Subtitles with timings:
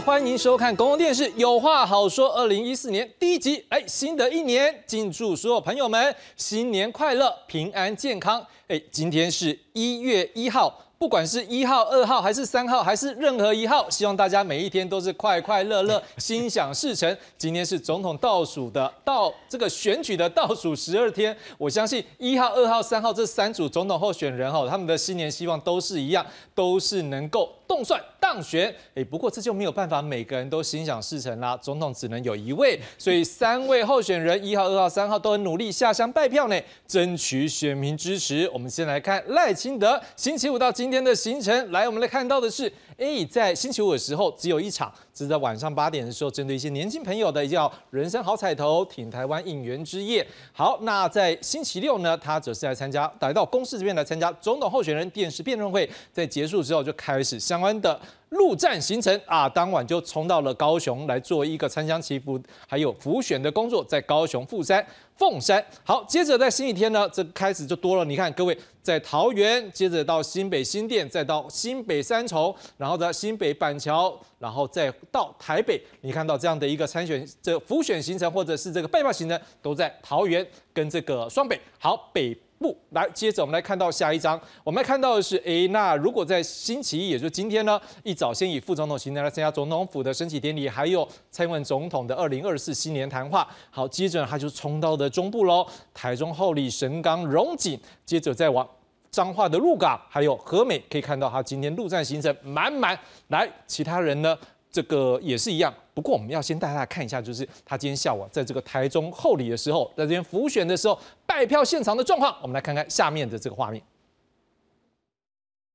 [0.00, 3.64] 欢迎收看公共电视《有话好说》二零一四年第一集。
[3.68, 8.44] 哎，新的一年，敬祝所有朋友们新年快乐、平安健康。
[8.66, 10.80] 哎，今天是一月一号。
[10.96, 17.14] 不管是一号、二号，还是三号，还是任何一号，希望大家每一天都是快快乐乐、 心想事成。
[17.36, 26.24] 今天是总统倒数的倒这个选举的倒数十二天，我相信一号、二号、三号这三组总统候选人哈，他们的新年希望都是一样，
[26.54, 28.74] 都是能够动算当选。
[28.94, 38.48] 哎，不过这就没有办法每个人都心想事成啦，总统只能有一位，所以三位候选人一号、二号、三号都很努力下乡拜票呢，争取选民支持。
[38.52, 41.04] 我们先来看赖清德，星期五到今天。
[41.04, 50.26] 的行程，来，我们来看到的是，哎，在星期五的时候只有一场，是在晚上八点的时候，针对一些年轻朋友的叫“人生好彩头，挺台湾应援之夜”。
[50.52, 57.98] 好，那在星期六呢，他则是来参加，来到公司这边来参加总统候选人电视辩论会，在结束之后就开始相关的。
[58.34, 64.84] 陆战行程啊，当晚就冲到了高雄来做一个参香祈福，还有浮选的工作，在高雄富山、
[65.16, 65.64] 凤山。
[65.84, 68.04] 好，接着在星期天呢，这开始就多了。
[68.04, 75.80] 你看，各位在桃园，接着到新北新店，再到新北三重，然后在新北板桥，然后再到台北。
[76.00, 81.60] 你看到这样的一个参选这浮选行程，或者是这个拜票行程，都在桃园跟这个双北。
[81.78, 82.36] 好，北。
[82.64, 84.40] 不，来，接着我们来看到下一章。
[84.62, 93.46] 我们来看到的是，哎，那如果在星期一，也就是今天呢，一早先以副总统行程来参加总统府的升旗典礼，还有蔡英文总统的二零二四新年谈话。
[93.70, 98.66] 好，接着他就冲到的中部喽，台中后里、神冈、荣景，接着再往
[99.10, 102.98] 彰化的鹿港，还有和美，可以看到他今天陆战行程满满。
[103.28, 104.34] 来，其他人呢？
[104.74, 113.80] 这个也是一样，不过我们要先带大家看一下，就是他今天下午在这个台中后里的时候，在这边浮选的时候，拜票现场的状况，我们来看看下面的这个画面。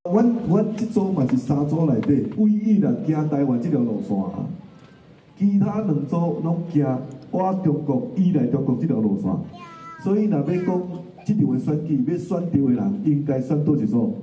[0.04, 4.18] 阮阮这组嘛是三组内底唯一的行台湾这条路线，
[5.38, 7.02] 其他两组拢行
[7.32, 9.34] 我中国以来中国这条路线，
[10.04, 10.82] 所以若要讲
[11.26, 14.14] 这场的选举要选对的人，应该选多一组。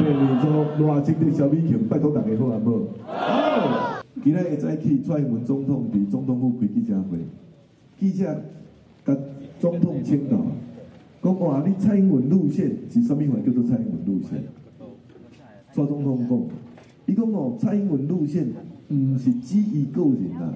[0.00, 2.88] 第二组热情的小米球，拜托大家好啊，无？
[3.06, 4.02] 好。
[4.24, 7.18] 今日会早起蔡英文总统伫总统府开记者会，
[7.98, 8.42] 记者
[9.04, 9.14] 甲
[9.58, 10.38] 总统请教，
[11.22, 14.42] 讲话你蔡英文路线是啥物话叫做蔡英文路线？
[15.74, 16.40] 蔡总统讲，
[17.04, 18.48] 伊讲哦，蔡英文路线
[18.88, 20.54] 毋是只伊个人啊，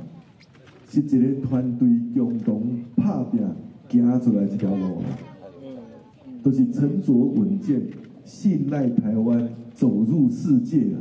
[0.89, 2.63] 是一个团队共同
[2.97, 3.13] 拍
[3.89, 5.03] 拼行出来一条路，
[6.43, 7.83] 都是沉着稳健。
[8.25, 10.99] 信赖台湾走入世界啊！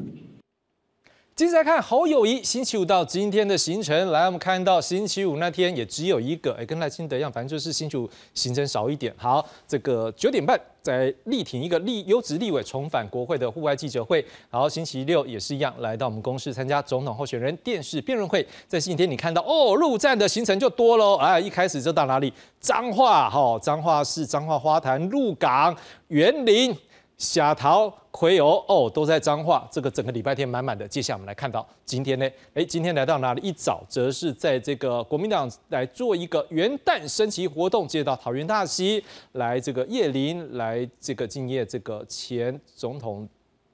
[1.35, 4.11] 接着来看侯友谊星期五到今天的行程。
[4.11, 9.11] 来，我们看到星期五那天也只有一个，哎，跟赖清德一样，反正就是星期五行程少一点。
[9.17, 14.23] 好，这个九点半在力挺一个立优质立委重返国会的户外记者会。
[14.51, 18.45] 然后星期六也是一样，来到我们公司参加总统候选人电视辩论会。
[18.67, 21.15] 在星期天你看到哦，陆战的行程就多喽。
[21.15, 22.31] 哎，一开始就到哪里？
[22.59, 25.75] 彰化，哈，彰化市彰化花坛、鹿港、
[26.09, 26.75] 园林。
[27.23, 29.65] 虾桃、葵油哦，都在彰化。
[29.71, 30.85] 这个整个礼拜天满满的。
[30.85, 33.41] 接下来我们来看到今天呢，哎，今天来到哪里？
[33.41, 39.01] 一早则是在这个国民党来做一个元旦升旗活动，接到桃园大溪
[39.31, 43.27] 来这个叶林来这个敬业这个前总统。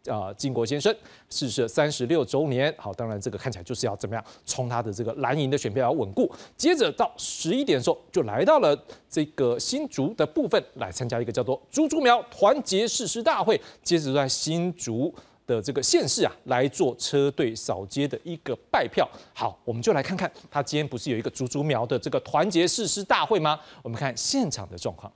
[0.07, 0.95] 啊，靖国先生
[1.29, 6.31] 逝世三十六周年，好，当然这个看起来就是要怎么样冲他的这个蓝营的选票要稳固。
[6.55, 8.77] 接着到十一点的时候，就来到了
[9.09, 13.59] 这个新竹的部分来参加一个叫做“猪猪苗团结誓师大会”。
[13.83, 15.13] 接着在新竹
[15.45, 19.07] 的这个县市啊来做车队扫街的一个拜票。
[19.33, 23.59] 好，我们就来看看他今天不是有一个“猪猪苗”的这个团结誓师大会吗？
[23.83, 25.11] 我们看现场的状况，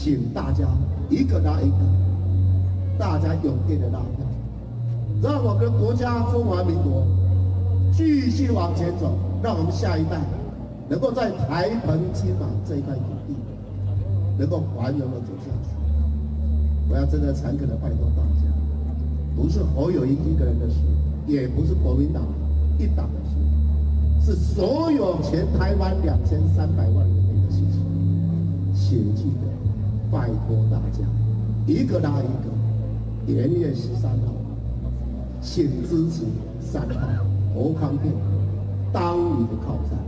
[0.00, 0.64] 请大家
[1.10, 1.76] 一个拿一个。
[2.96, 4.24] 大家踊跃的拉票，
[5.20, 7.04] 让我们国家中华民国
[7.92, 10.20] 继续往前走，让我们下一代
[10.88, 13.34] 能够在台澎金马这一块土地
[14.38, 15.70] 能够繁荣的走下去。
[16.88, 18.46] 我要真的诚恳的拜托大家，
[19.36, 20.76] 不是侯友谊一个人的事，
[21.26, 22.22] 也不是国民党
[22.78, 27.82] 一党的事，是所有全台湾两千三百万人民的事情。
[28.74, 29.46] 请记得，
[30.10, 31.04] 拜托大家，
[31.66, 33.32] 一个拉一个。
[33.32, 34.32] 元月十三号，
[35.42, 36.24] 请支持
[36.62, 37.24] 三号
[37.54, 38.10] 侯康店
[38.90, 39.98] 当你的靠山。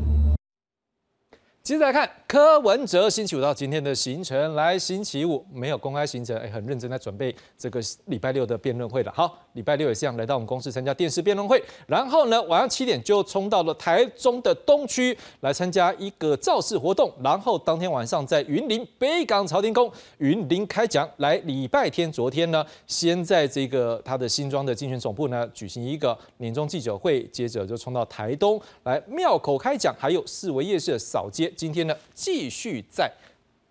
[1.62, 9.12] 接着来看柯文哲星期五到今天的行程，来星期五没有公开行程，哎，很认真在准备这个礼拜六的辩论会了。
[9.12, 21.11] 好，礼拜六也是这样来到我们公司参加电视辩论会，然后呢，晚上七点就冲到了台中的东区来参加一个造势活动，然后当天晚上在云林北港朝天宫云林开讲。
[21.17, 31.53] 来礼拜天昨天呢，先在这个他的新庄的竞选总部呢举行一个年终记者会，接着就冲到台东来庙口开讲，还有四维夜市扫街。
[31.56, 31.97] 今天呢？
[32.21, 33.11] 继续在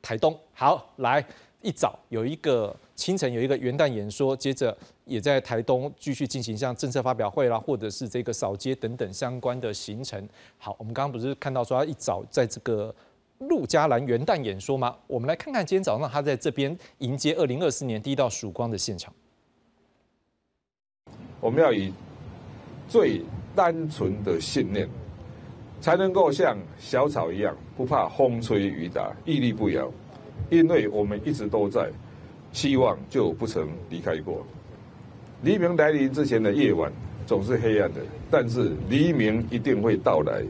[0.02, 1.24] 台东，好来
[1.62, 4.76] 一早有一个清晨有一个元旦演说，接着
[5.06, 10.28] 也在台东继续进行像政策发表会啦，或者是这个扫街等等相关的行程。
[10.58, 12.94] 好，我们刚刚不是看到说他一早在这个
[13.38, 14.98] 陆家兰元旦演说吗？
[15.06, 19.14] 我们来看看今天早上他在这边迎接二零二四年第一道曙光的现场。
[21.40, 21.94] 我们要以
[22.88, 23.22] 最
[23.56, 24.90] 单纯的信念。
[25.82, 29.90] 才能够像小草一样不怕风吹雨打屹立不摇，
[30.50, 31.90] 因为我们一直都在，
[32.52, 34.46] 希望就不曾离开过。
[35.42, 36.92] 黎明来临之前的夜晚
[37.26, 40.44] 总是黑暗的，但是黎明一定会到来。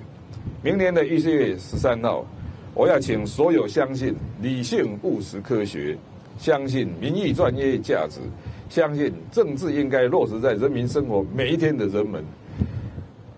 [0.63, 2.25] 明年的一月十三号，
[2.73, 5.95] 我要请所有相信理性、务实、科学，
[6.39, 8.19] 相信民意专业价值，
[8.67, 12.23] 相信政治应该落实在人民生活每一天的人们。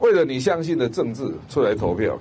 [0.02, 2.18] 为了你相信的政治出来投票，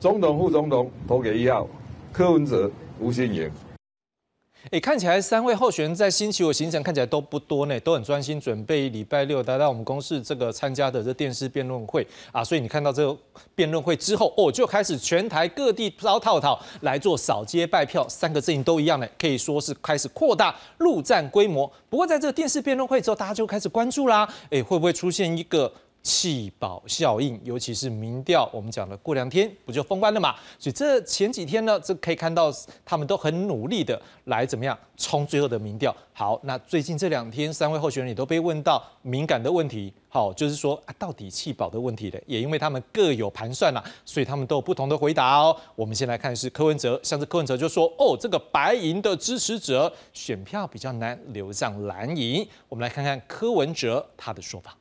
[0.00, 1.66] 总统、副总统投给一号
[2.12, 2.68] 柯文哲、
[2.98, 3.48] 吴新颖。
[4.72, 12.42] 哎，看起来三位候选人在星期五行程看起来都不多呢，都很专心准备礼拜六来到我们公司这个参加的这电视辩论会啊。
[12.42, 13.16] 所以你看到这个
[13.54, 21.72] 辩论会之后，哦，就开始全台各地招套套来做扫街拜票，三个阵营都一样呢，可以说是开始扩大陆战规模。
[21.88, 25.72] 不过在这个电视辩论会之后，大家就开始关注啦，哎，会不会出现一个？
[26.08, 30.34] 弃保效应，尤其是民调，我们讲了过两天不就封关了嘛？
[30.58, 32.50] 所以这前几天呢，这可以看到
[32.82, 35.94] 他们都很努力的来怎么样冲最后的民调。
[36.14, 45.54] 好，那最近这两天三位候选人也都被问到敏感的问题，好，就是说啊，到底弃保的问题的，也因为他们各有盘算啦，所以他们都有不同的回答哦。
[45.76, 52.48] 我们先来看是柯文哲，像是柯文哲就说，哦，这个白银的支持者选票比较难流向蓝营。
[52.70, 54.74] 我们来看看柯文哲他的说法。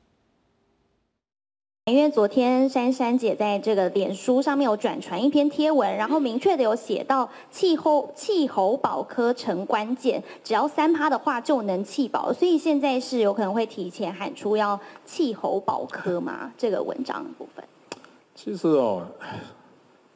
[1.87, 16.51] 因为昨天珊珊姐在这个脸书上面有转传一篇贴文，然后明确的有写到气候气候保科成关键，只要三趴的话就能气保，所以现在是有可能会提前喊出要气候保科吗？
[16.57, 17.63] 这个文章部分。
[18.35, 19.07] 其实哦，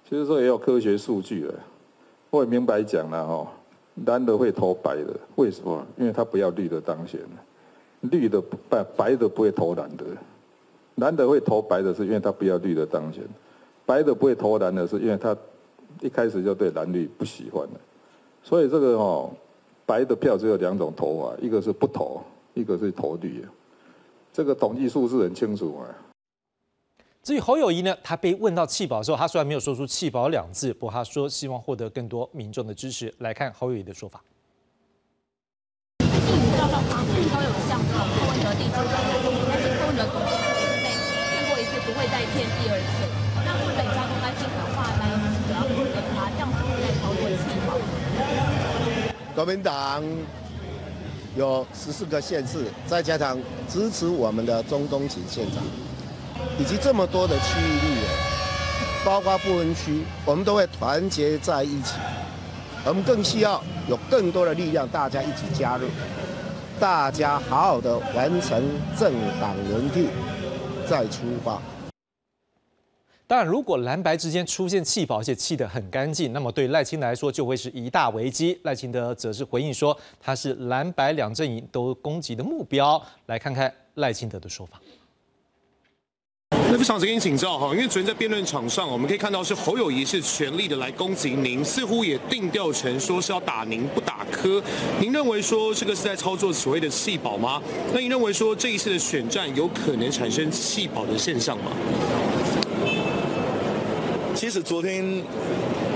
[0.03, 1.53] 其实说也有科学数据了，
[2.31, 3.47] 我也明白讲了哦，
[4.05, 5.87] 蓝的会投白的，为什么？
[5.97, 7.21] 因为他不要绿的当选，
[8.01, 10.03] 绿的白白的不会投蓝的。
[11.01, 13.23] 蓝的会投白的，是因为他不要绿的当选；
[13.87, 15.35] 白的不会投蓝的，是因为他
[15.99, 17.79] 一开始就对蓝绿不喜欢的。
[18.43, 19.31] 所以这个哦，
[19.83, 22.21] 白的票只有两种投法，一个是不投，
[22.53, 23.43] 一个是投绿。
[24.31, 25.89] 这个统计数字很清楚啊。
[27.23, 33.11] 至于侯友谊呢，他被问到弃保的时候，他虽然没有说出弃保两字，不过他说希望获得更多民众的支持。
[33.17, 34.23] 来看侯友谊的说法。
[35.97, 36.07] 最
[36.37, 38.71] 近照到旁边都有像这种柯文哲地区
[39.49, 40.05] 但是柯文哲
[42.33, 43.07] 骗第二次。
[43.45, 45.03] 那如果北加公开竞的话，那
[45.45, 47.69] 主要是跟他这样子在操作计划。
[49.35, 50.03] 国民党
[51.35, 55.63] 有十四个县市，再加上支持我们的中东锦县长，
[56.59, 58.07] 以及这么多的区域立委，
[59.05, 61.95] 包括不分区，我们都会团结在一起。
[62.83, 65.87] 我们更需要有更多的力量，大家一起加入，
[66.79, 68.61] 大家好好的完成
[68.99, 70.07] 政党轮替，
[70.89, 71.61] 再出发。
[73.31, 78.59] 当然，如果蓝白之间出现气保，而且气得很干净，那么对赖清德来说就会是一大危机。
[78.63, 83.01] 赖清德则是回应说，他是蓝白两阵营都攻击的目标。
[83.27, 84.81] 来看看赖清德的说法。
[86.69, 94.61] 那不想跟您请教哈，因为昨天在辩论场上，我们可以看到是侯友谊是全力的来攻击您，似乎也定调成说是要打您不打柯。
[94.99, 97.61] 您认为说这个是在操作所谓的弃保吗？
[97.93, 101.71] 那您认为说这一次的选战有可能产生弃保的现象吗？
[104.41, 105.05] 其实昨天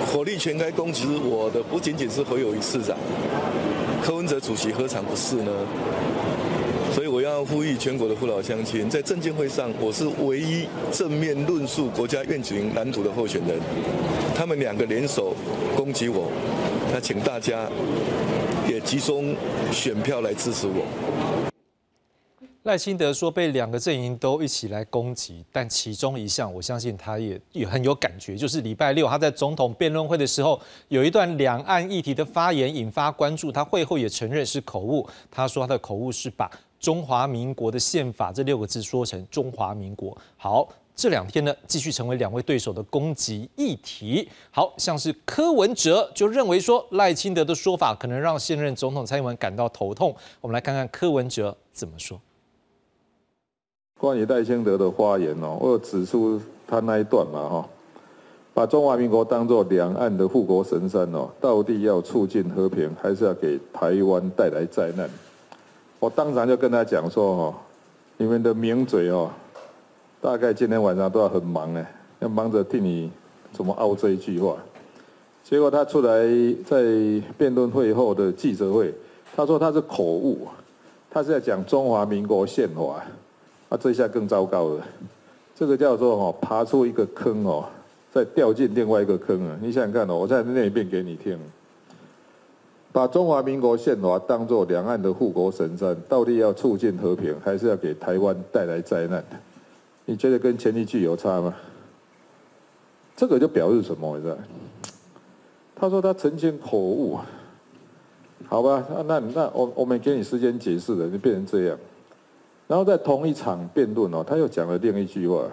[0.05, 2.95] 火力全开攻击我的不仅仅是侯友谊市长，
[4.03, 5.51] 柯文哲主席何尝不是呢？
[6.93, 13.59] 所以我要呼吁全国的父老乡亲，在证监会上，我是唯一正面论述国家愿景蓝图的候选人。
[14.35, 15.35] 他们两个联手
[15.75, 16.31] 攻击我，
[16.93, 17.67] 那请大家
[18.69, 19.35] 也集中
[19.71, 20.85] 选票来支持我。
[22.65, 40.17] 赖清德说被两个阵营都一起来攻击，但其中一项我相信他也也很有感觉，就是礼拜六他在总统辩论会的时候有一段两岸议题的发言引发关注，他会后也承认是口误，他说他的口误是把中华民国的宪法这六个字说成中华民国。
[40.35, 52.19] 好，这两天呢继续成为两位对手的攻击议题，好像是柯文哲就认为说赖清德的说法可能让现任总统蔡英文感到头痛，我们来看看柯文哲怎么说。
[53.97, 57.69] 关于戴清德的发言哦，我有指出他那一段嘛哈，
[58.53, 65.09] 把中华民国当作两岸的护国神山哦，到底要促进和平，还是要给台湾带来灾难？
[65.97, 67.55] 我当场就跟他讲说哦，
[68.17, 69.31] 你们的名嘴哦，
[70.21, 73.09] 大概今天晚上都要很忙哎，要忙着替你
[73.53, 74.57] 怎么凹这一句话。
[75.41, 76.27] 结果他出来
[76.65, 76.83] 在
[77.37, 78.93] 辩论会后的记者会，
[79.35, 80.47] 他说他是口误，
[81.09, 83.01] 他是在讲中华民国宪法。
[83.69, 84.85] 啊，这下更糟糕了，
[85.55, 87.65] 这个叫做哦，爬出一个坑哦，
[88.13, 89.57] 再掉进另外一个坑啊！
[89.61, 91.37] 你想想看哦，我再念一遍给你听，
[92.91, 99.23] 把中华民国宪法当作两岸的护国神山，到底要促进和平，还是要给台湾带来灾难？
[100.05, 101.53] 你觉得跟前一句有差吗？
[103.15, 104.15] 这个就表示什么？
[104.17, 104.37] 你知道？
[105.75, 107.17] 他说他曾经口误，
[108.47, 108.85] 好吧？
[109.07, 111.77] 那那我我们给你时间解释了，你变成这样。
[112.67, 115.43] 然后在同一场辩论哦，他又讲了另一句话：“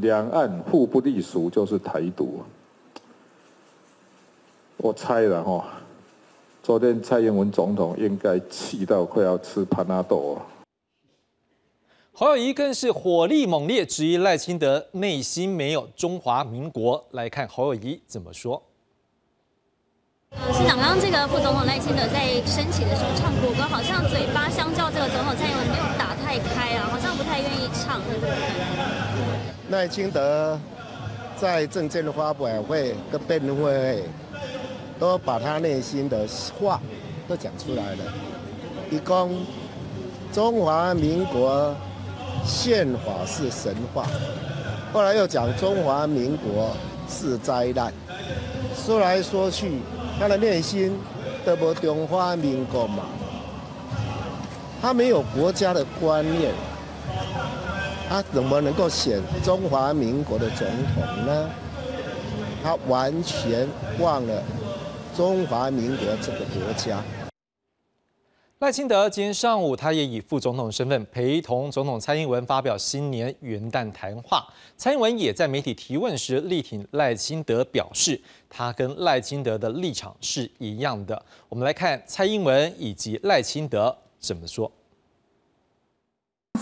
[0.00, 2.40] 两岸互不隶属就是台独。”
[4.78, 5.64] 我猜了哈，
[6.62, 10.42] 昨天蔡英文总统应该气到快要吃潘纳豆哦。
[12.12, 17.04] 侯友谊更是火力猛烈，质疑赖清德内心没有中华民国。
[17.12, 18.62] 来看侯友谊怎么说。
[20.32, 28.00] 市长，刚刚这个副总统赖清德在升旗的时候唱国歌，好像嘴巴相较这个总统蔡英文没有打太开啊，好像不太愿意唱。
[29.70, 30.58] 赖清德
[31.36, 34.04] 在政见的发表会跟辩论会，
[34.98, 36.26] 都把他内心的
[36.58, 36.80] 话
[37.28, 37.98] 都讲出来了。
[38.90, 39.44] 一共
[40.32, 41.74] 中华民国
[42.44, 44.06] 宪法是神话，
[44.92, 46.74] 后来又讲中华民国
[47.08, 47.92] 是灾难，
[48.74, 49.78] 说来说去。
[50.18, 50.96] 他的内心
[51.44, 53.04] 都不中华民国嘛，
[54.80, 56.52] 他没有国家的观念，
[58.08, 61.50] 他怎么能够选中华民国的总统呢？
[62.62, 63.66] 他完全
[63.98, 64.42] 忘了
[65.16, 67.02] 中华民国这个国家。
[68.62, 74.46] 赖清德今天上午，他也以副总统身份陪同总统蔡英文发表新年元旦谈话。
[74.76, 81.20] 蔡英文也在媒体提问时力挺赖清德，表示他跟赖清德的立场是一样的。
[81.48, 84.70] 我们来看蔡英文以及赖清德怎么说。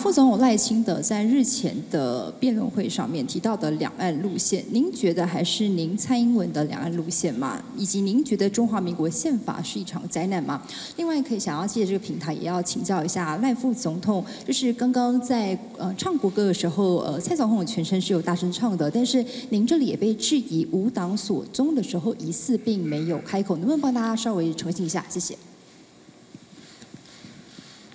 [0.00, 7.62] 副总统赖清德在日前的辩论会上面提到的两岸路线，您觉得还是您蔡英文的两岸路线吗？
[7.76, 10.62] 以及您觉得中华民国宪法是一场灾难吗？
[10.96, 25.04] 另外，可以想要借这个平台，也要请教一下赖副总统，就是刚刚在呃唱国歌的时候，呃蔡总统全程是有大声唱的，但是您这里也被质疑无党所宗的时候，疑似并没有开口，能不能帮大家稍微澄清一下？
[25.10, 25.36] 谢谢。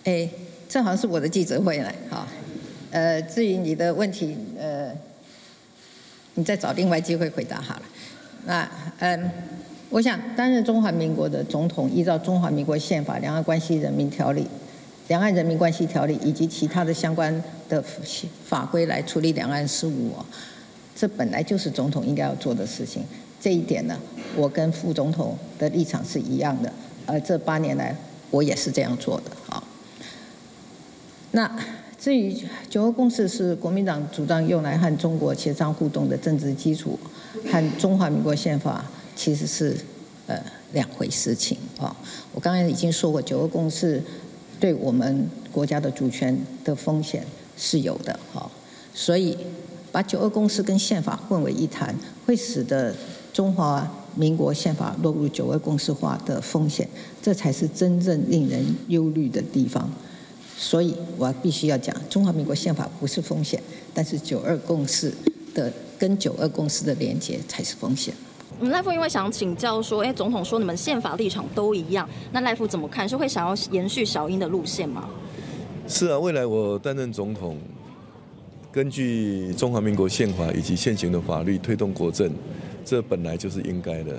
[0.04, 0.30] 哎。
[0.68, 2.28] 正好是我的记者会来，好，
[2.92, 4.92] 呃，至于你的问题，呃，
[6.34, 7.82] 你再找另外机会回答好了。
[8.46, 8.70] 那，
[9.00, 9.32] 嗯，
[9.90, 14.46] 我想担任中华民国的总统，依照中华民国宪法、两岸关系人民条例、
[15.08, 17.84] 两岸人民关系条例以及其他的相关的
[18.46, 20.12] 法规来处理两岸事务，
[20.96, 23.04] 这本来就是总统应该要做的事情。
[23.40, 23.98] 这一点呢，
[24.36, 26.72] 我跟副总统的立场是一样的，
[27.06, 27.96] 而这八年来
[28.32, 29.64] 我也是这样做的，好。
[31.36, 31.52] 那
[32.00, 32.34] 至于
[32.70, 36.98] 九二共识是国民党主张用来和中国协商互动的政治基础，
[37.52, 38.86] 和中华民国宪法
[39.18, 39.76] 其实是
[40.28, 41.94] 呃两回事情啊。
[42.34, 44.02] 我刚才已经说过，九二共识
[44.62, 47.26] 对我们国家的主权的风险
[47.58, 48.50] 是有的哈，
[48.94, 49.38] 所以
[49.92, 51.94] 把九二共识跟宪法混为一谈，
[52.26, 52.96] 会使得
[53.34, 56.88] 中华民国宪法落入九二共识化的风险，
[57.22, 59.92] 这才是真正令人忧虑的地方。
[60.58, 63.62] 所以我必须要讲，中华民国宪法不是风险，
[63.94, 65.14] 但是九二共识
[65.54, 68.14] 的跟九二共识的连接才是风险。
[68.62, 73.08] 赖副因为想请教说，哎，总统说你们宪法立场都一样，那赖副怎么看？
[73.08, 75.10] 是会想要延续小英的路线吗？
[75.90, 77.58] 是啊，未来我担任总统，
[78.72, 82.32] 根据中华民国宪法以及现行的法律推动国政，
[82.86, 84.18] 这本来就是应该的。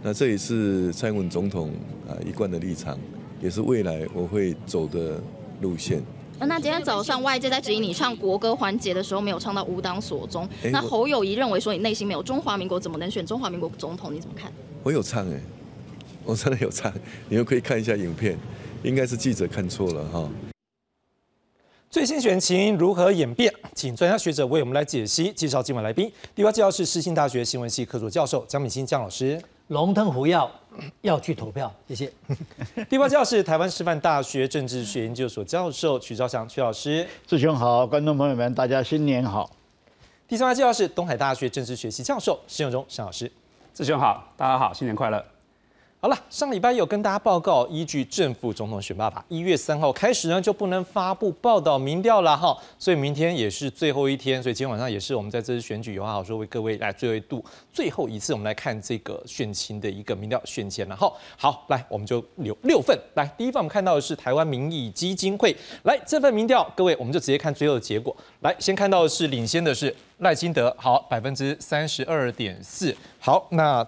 [0.00, 1.72] 那这也是蔡英文总统
[2.08, 2.96] 啊一贯的立场，
[3.42, 5.20] 也是未来我会走的。
[5.62, 6.02] 路线
[6.40, 14.12] 那今天早上外界在质疑你唱国歌环节的时候没有唱到“吾党所宗”，那侯友谊认为说你内心没有中华民国，怎么能选中华民国总统？
[14.12, 14.52] 你怎么看？
[14.82, 15.40] 我有唱哎，
[16.26, 16.92] 我真的有唱，
[17.28, 18.36] 你们可以看一下影片，
[18.82, 20.28] 应该是记者看错了哈。
[21.88, 23.52] 最新选情如何演变？
[23.74, 25.32] 请专家学者为我们来解析。
[25.32, 29.40] 介绍今晚来宾，第八介绍是世新大学新闻系客座教授江敏欣江老师。
[29.68, 30.50] 龙腾虎耀
[31.00, 32.12] 要去投票，谢谢。
[32.88, 37.06] 第八介绍是台湾师范大学政治学研究所教授曲兆祥曲老师。
[37.26, 39.50] 志雄好，观众朋友们，大家新年好。
[40.28, 43.30] 第三位教授是东海大学政治学系教授施永忠施老师。
[43.74, 45.31] 志雄好，大家好，新年快乐。
[46.04, 61.08] 好了，上礼拜有跟大家报告，依据正副总统选罢法，一月三号开始呢就不能发布报道民调了哈，所以明天也是最后一天，所以今天晚上也是我们在这次选举有话好说为各位来最后一度最后一次，我们来看这个选情的一个民调选前了哈。
[61.36, 73.86] 好，来我们就留六份，来第一份我们看到的是台湾民意基金会，来这份民调，各位我们就直接看最后的结果，来先看到的是领先的是赖清德，好百分之三十二点四，好那。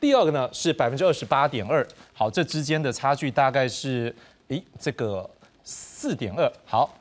[0.00, 4.14] 第二个呢是百分之二十八点二，好，这之间的差距大概是，
[4.48, 5.28] 诶，这个
[5.62, 6.92] 四点二，好，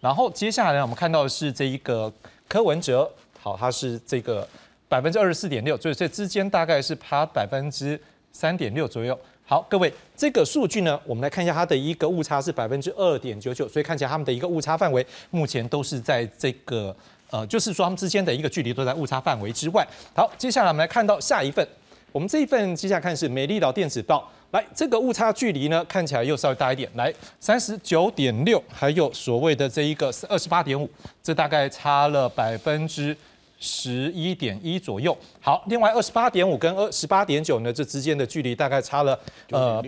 [0.00, 2.12] 然后接下来呢，我们看到的是这一个
[2.48, 3.08] 柯文哲，
[3.40, 4.46] 好，他是这个
[4.88, 7.98] 百分之二十四点六，所以这之间大概是差百分之
[8.32, 9.16] 三点六左右。
[9.44, 16.94] 好，各位，这个数据呢，我们来看一下它的一个误差是百分之二点九九，所以看起来他们的一个误差范围目前都是在这个，
[17.30, 19.86] 呃，就是说他们之间的一个距离都在误差范围之外。
[20.14, 21.64] 好，接下来我们来看到下一份。
[22.12, 30.88] 我们这一份接下来看是美丽岛电子报，来这个误差距离呢看起来又稍微大一点，来三十九点六，还有所谓的这一个二十八点五，
[31.22, 33.16] 这大概差了百分之
[33.58, 35.16] 十一点一左右。
[35.40, 39.18] 好，另外二十八点五跟二十八点九呢，这之间的距离大概差了
[39.50, 39.82] 呃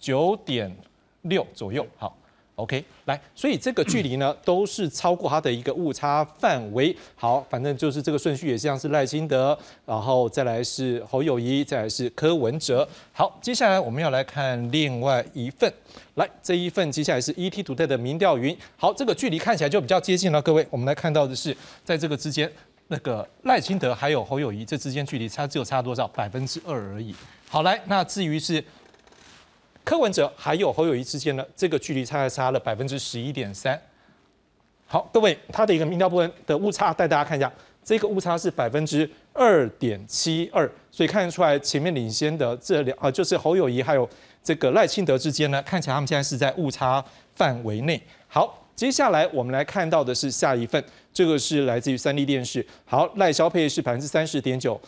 [0.00, 0.74] 九点
[1.22, 1.86] 六左右。
[1.98, 2.16] 好。
[2.56, 6.96] OK，来，所以这个距离呢，都是超过它的一个误差范围。
[7.14, 12.88] 好，反正就是这个顺序也像是赖清德，然后再来是侯友谊，再来是柯文哲。
[13.12, 15.70] 好，接下来我们要来看另外一份，
[16.14, 18.56] 来这一份接下来是 ET 图代的民调云。
[18.78, 20.40] 好，这个距离看起来就比较接近了。
[20.40, 21.54] 各位，我们来看到的是
[21.84, 22.50] 在这个之间，
[22.88, 26.08] 那个赖清德还有侯友谊这之间距离差只有差多少？
[26.08, 27.14] 百分之二而已。
[27.50, 28.64] 好，来，那至于是。
[29.86, 33.80] 柯文哲还有侯友谊之间呢，这个距离差差了百分之十一点三。
[34.84, 37.50] 好，各位，它的一个民调部分的误差带大家看一下，
[37.84, 44.08] 这个误差是百分之二点七二，所以看得出来前面领先的这两啊，就是侯友谊还有
[44.42, 47.04] 这个赖清德之间呢，看起来他们现在是在误差
[47.36, 48.02] 范围内。
[48.26, 52.66] 好，接下来我们来看到的是下一份，这个是来自于三立电视。
[52.84, 54.80] 好，赖萧配是百分之三十点九。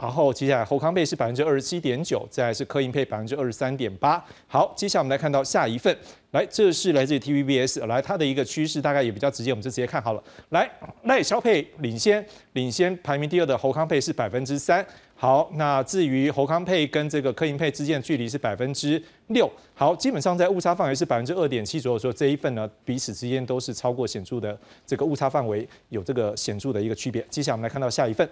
[0.00, 4.24] 然后接下来侯康配是百分之二十七点九，再来是柯银配百分之二十三点八。
[4.46, 5.94] 好，接下来我们来看到下一份，
[6.30, 10.22] 来，这是来自于 TVBS，来它的一个趋势大概也比较直接，我们就直接看好了。
[10.48, 10.70] 来，
[11.02, 14.84] 赖萧配领先，领先排名第二的侯康配是百分之三。
[15.14, 19.50] 好，那至于侯康配跟这个柯银配之间的距离是百分之六。
[19.74, 27.22] 好，基本上在误差范围是百分之二点七左右，说这一份呢彼此之间都是超过显著的这个误差范围，有这个显著的一个区别。
[27.28, 28.26] 接下来我们来看到下一份。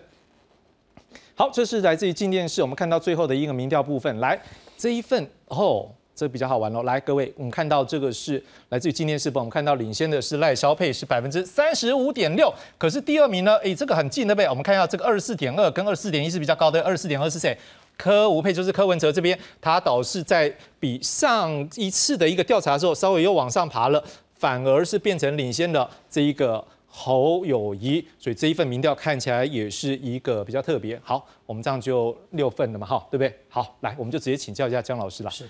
[1.39, 4.19] 好，这是来自于静电视，我们看到最后的一个民调部分。
[4.19, 4.37] 来，
[4.77, 6.83] 这一份哦，这比较好玩喽。
[6.83, 13.57] 来，各位，我们看到这个是来自于静电视，我们看到领先的是赖萧配是百分之三十五点六，可是第二名呢？
[13.63, 14.49] 哎，这个很近的呗。
[14.51, 17.57] 我们看一下这个二十四点二跟二十四点一是比较高的，二十四点二是谁？
[17.97, 24.03] 柯吴佩就是柯文哲这边，他倒是在比上一次的一个调查之后稍微又往上爬了，
[24.35, 26.65] 反而是变成领先的这一个。
[26.91, 30.99] 侯友谊，所以这一份民调看起来也是一个比较特别。
[31.05, 33.33] 好，我们这样就六份了嘛，哈，对不对？
[33.49, 35.31] 好，来，我们就直接请教一下江老师了。
[35.31, 35.47] 是，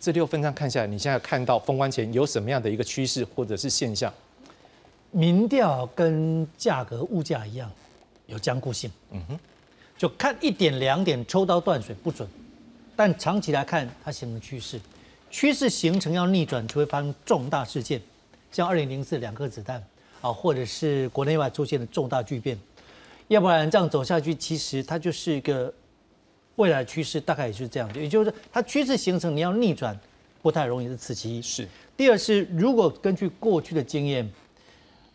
[0.00, 4.12] 这六份上看下来，你现在看到封关前有什么样的一个趋势或者是现象？
[5.10, 7.70] 民调跟价格物价一样，
[8.26, 8.90] 有僵固性。
[9.10, 9.38] 嗯哼，
[9.98, 12.28] 就看一点两点抽刀断水不准，
[12.94, 14.80] 但长期来看它形成趋势，
[15.30, 18.00] 趋势形成要逆转，就会发生重大事件，
[18.52, 19.82] 像二零零四两颗子弹。
[20.20, 22.58] 啊，或者是国内外出现的重大巨变，
[23.28, 25.72] 要不然这样走下去，其实它就是一个
[26.56, 28.00] 未来趋势，大概也是这样子。
[28.00, 29.98] 也就是它趋势形成，你要逆转
[30.42, 31.40] 不太容易，是此其一。
[31.40, 31.68] 是。
[31.96, 34.28] 第二是，如果根据过去的经验，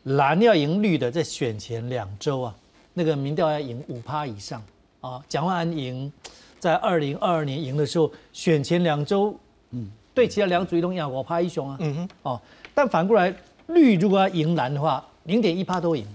[0.04, 2.56] 蓝要赢绿的，在选前两周啊，
[2.94, 4.64] 那个民调要赢五趴以上
[5.02, 5.22] 啊。
[5.28, 6.12] 蒋万安赢，
[6.60, 9.38] 在二零二二年赢的时候，选前两周，
[9.72, 11.78] 嗯，对其他两组一动要我趴一雄啊。
[11.82, 12.10] 嗯哼。
[12.24, 12.42] 哦，
[12.74, 13.36] 但反过来。
[13.68, 16.06] 绿如果要赢蓝的话，零点一趴都赢，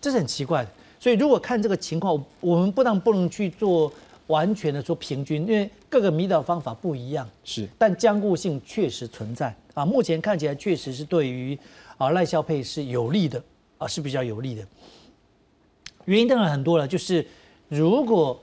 [0.00, 0.70] 这是很奇怪的。
[0.98, 3.92] 所以如果看这个情况，我们不但不能去做
[4.26, 7.28] 完全的说平均，因为各个迷倒方法不一样。
[7.44, 9.84] 是，但僵固性确实存在啊。
[9.84, 11.58] 目前看起来确实是对于
[11.96, 13.42] 啊赖萧佩是有利的
[13.78, 14.66] 啊，是比较有利的。
[16.06, 17.24] 原因当然很多了，就是
[17.68, 18.38] 如果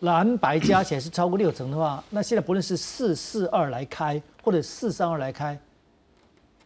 [0.00, 5.58] 蓝白加起来是超过六成的话，那现在不论是四四二来开或者四三二来开，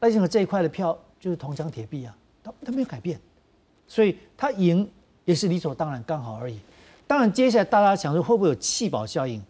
[0.06, 3.18] 赖清德这一块的票就是铜墙铁壁啊，他他没有改变，
[3.88, 4.88] 所以他赢
[5.24, 6.58] 也是理所当然，刚好而已。
[7.08, 9.42] 当然，接下来大家想说会不会有弃保效应？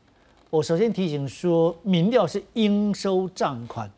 [0.49, 3.91] 我首先提醒说，民调是应收账款，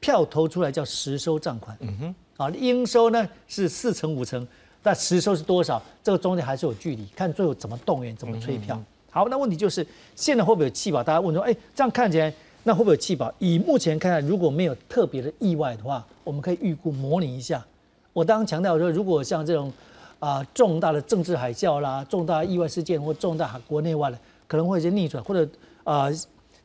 [0.00, 1.76] 票投出来叫实收账款。
[1.80, 4.44] 嗯哼，啊，应收呢是四成五成，
[4.82, 5.80] 但实收是多少？
[6.02, 8.82] 这个中间还是有距离，看最后怎么动员，怎么催票。
[9.10, 11.02] 好，那问题就是现在会不会有弃保？
[11.04, 12.32] 大家问说，哎，这样看起来
[12.66, 13.32] 那会不会有弃保？
[13.38, 17.64] 以目前看来，如果没有特别的意外的话，我们可以预估模拟一下。
[18.12, 19.72] 我刚刚强调说，如果像这种。
[20.18, 25.46] 啊，重大的政治海啸啦，重大意外事件或重大国内外的，可能会一些逆转，或者
[25.84, 26.08] 啊，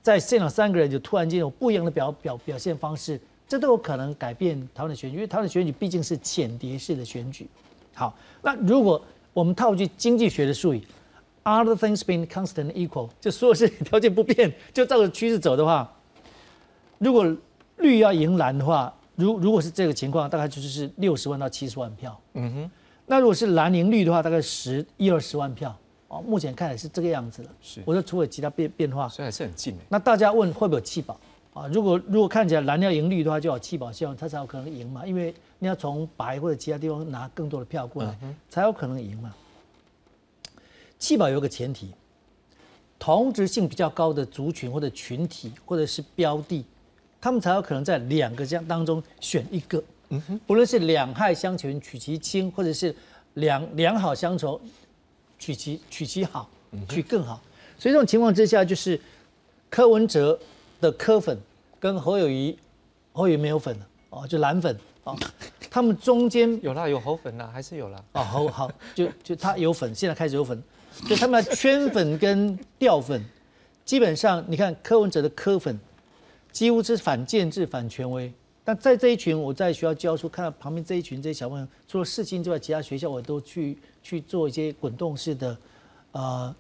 [0.02, 7.46] 在现场三个人就突然间有不一样的表表表现方式，这都有可能改变台湾的选举，因为台湾的选举毕竟是浅碟式的选举。
[7.94, 9.00] 好，那如果
[9.34, 10.82] 我们套句经济学的术语
[11.44, 15.92] ，other things being constant equal，就所有事情条件不变，就照着趋势走的话，
[16.98, 17.26] 如果
[17.78, 22.20] 绿要赢蓝的话，如如果是这个情况，大概就是是六十万到七十万票。
[22.34, 22.72] 嗯哼。
[23.08, 25.76] 那如果是蓝赢绿的话，大概十一二十万票
[26.08, 27.50] 哦，目前看来是这个样子了。
[27.62, 31.20] 是，我说除了其他变变化，所以还是很近那大家问会不会有弃保
[31.54, 31.68] 啊？
[31.68, 35.06] 如果如果看起来蓝要赢绿的话，就要弃保，希望他才有可能赢嘛。
[35.06, 38.16] 因为你要从白或者其他地方拿更多的票过来，
[38.48, 39.34] 才有可能赢嘛。
[41.02, 41.90] 弃保有个前提，
[43.00, 46.64] 同质性比较高的族群或者群体或者是标的，
[47.20, 49.84] 他们才有可能在两个这样当中选一个。
[50.10, 52.96] 嗯哼，不论是两害相权取其轻，或者是
[53.34, 54.62] 两两好相仇
[55.40, 56.48] 取其取其好，
[56.88, 57.42] 取更好。
[57.80, 59.00] 所以这种情况之下，就是
[59.72, 60.40] 柯文哲
[60.80, 61.36] 的柯粉
[61.80, 62.56] 跟侯友谊，
[63.12, 65.18] 侯友谊没有粉了哦，就蓝粉哦，
[65.68, 68.04] 他们中间有啦，有侯粉啦，还是有啦。
[68.12, 70.62] 哦，好好，就就他有粉，现在开始有粉，
[71.08, 73.24] 就他们圈粉跟掉粉，
[73.86, 75.80] 基本上你看柯文哲的柯粉
[76.52, 78.32] 几乎是反建制、反权威。
[78.64, 85.58] 但在这一群，我在学校教书，看到旁边这一群这些小朋友，除了世新之外，其他学校我都去去做一些滚动式的，
[86.12, 86.56] 呃，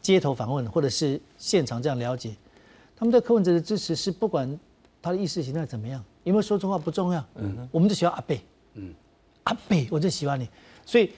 [0.00, 2.34] 街头访问或者是现场这样了解。
[2.96, 4.58] 他们对柯文哲的支持是不管
[5.02, 7.22] 他的意识形态怎么样，有没有说错话不重要。
[7.34, 8.40] 嗯，我们就喜欢阿贝。
[8.74, 8.94] 嗯，
[9.42, 10.48] 阿贝，我就喜欢你。
[10.86, 11.10] 所以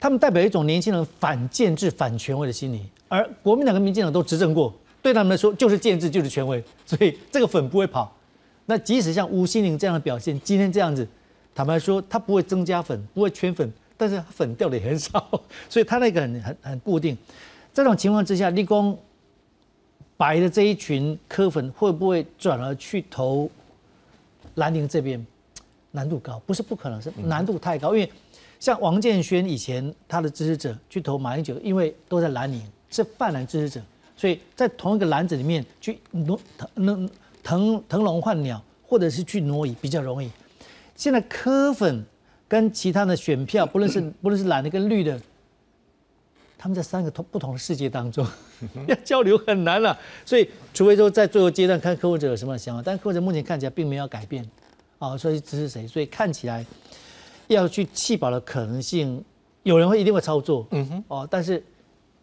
[0.00, 2.86] 他们代表一种年轻人反建制、反权威的心理。
[3.06, 8.10] 而国民党跟民进党都执政过，对他们来说就是建制就是权威，所以这个粉不会跑。
[8.64, 11.06] 那即使像吴欣玲这样的表现，今天这样子，
[11.54, 15.28] 坦白说，他不会增加粉，不会圈粉，但是粉掉的也很少，
[15.68, 17.16] 所以他那个很很很固定。
[17.74, 18.96] 这种情况之下，立功
[20.16, 23.50] 白的这一群科粉会不会转而去投
[24.54, 25.24] 蓝宁这边？
[25.92, 27.96] 难度高，不是不可能，是难度太高。
[27.96, 28.08] 因为
[28.60, 33.84] 像王建轩以前他的支持者去投马英九，因为都在蓝营，是泛蓝支持者，
[34.16, 36.38] 所以在同一个篮子里面去能
[36.74, 37.10] 能。
[37.42, 40.30] 腾腾笼换鸟，或者是去挪移比较容易。
[40.94, 42.04] 现在科粉
[42.46, 45.18] 跟其他的选票，不论是不论是蓝的跟绿的，
[46.58, 48.26] 他们在三个同不同的世界当中
[48.86, 49.98] 要 交流很难了。
[50.26, 54.46] 所以，除非说在最后阶段看柯文哲有什么想法，但柯文哲目前看起来并没有改变
[54.98, 55.86] 啊，所以支持谁？
[55.86, 56.62] 所以看起来
[57.54, 59.22] 要去弃保的可能性，
[59.62, 61.62] 有人会一定会操作，嗯哼，哦，但是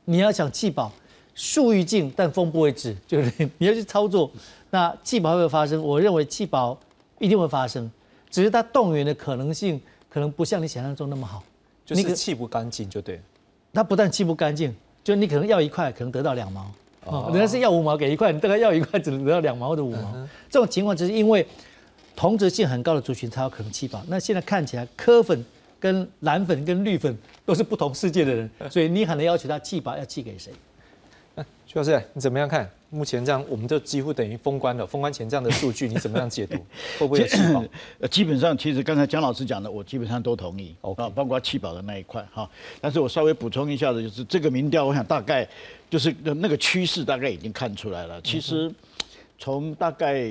[0.06, 0.92] 你要想弃保，
[1.36, 4.32] 树欲静但风不会止， 就是你要去操作。
[4.70, 5.82] 那弃保会不会发生？
[5.82, 6.78] 我认为弃保
[7.20, 7.90] 一定会发生，
[8.30, 11.44] 只是它动员的可能性可能不像你想象中那么好，
[11.86, 13.22] 就是弃不干净就对。
[13.74, 16.72] 它不但弃不干净，就你可能要一块，可能得到两毛。
[17.06, 20.13] 哦，人家是要五毛给一块，你大概要一块只能得到两毛或者五毛。
[20.50, 21.46] 这种情况只是因为
[22.17, 24.03] 同质性很高的族群才有可能弃保。
[24.08, 25.45] 那现在看起来，科粉
[25.80, 30.51] 跟蓝粉跟绿粉都是不同世界的人， 所以你可能要求他弃保，要弃给谁？
[31.67, 32.67] 徐老师，你怎么样看？
[32.89, 34.88] 目前这样，我们就几乎等于封关了。
[34.88, 36.56] 封关前这样的数据，你怎么样解读？
[36.97, 37.63] 会不会有气保？
[38.10, 40.73] 基本上，其实刚才姜老师讲的，我基本上都同意。
[40.82, 42.49] 啊，包括弃保的那一块哈。
[42.82, 45.47] 但是我稍微补充一下的，就是这个民调，我想大概
[45.89, 48.19] 就是那个趋势，大概已经看出来了。
[48.23, 48.73] 其实。
[49.38, 50.26] 从大概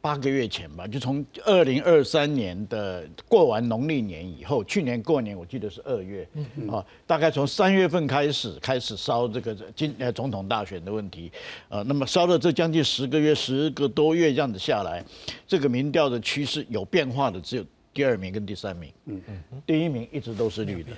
[0.00, 6.26] 八个月前吧，就从二零二三年的过完农历年以后，去年过年我记得是二月，
[6.70, 11.30] 啊，大概从三月份开始开始烧这个今呃总统大选的问题，
[11.68, 15.04] 呃，那么烧了这将近十个月，十个多月这样子下来，
[15.46, 17.64] 这个民调的趋势有变化的只有。
[17.92, 19.20] 第二名跟第三名，嗯。
[19.28, 20.90] 嗯，第一名一直都是绿的，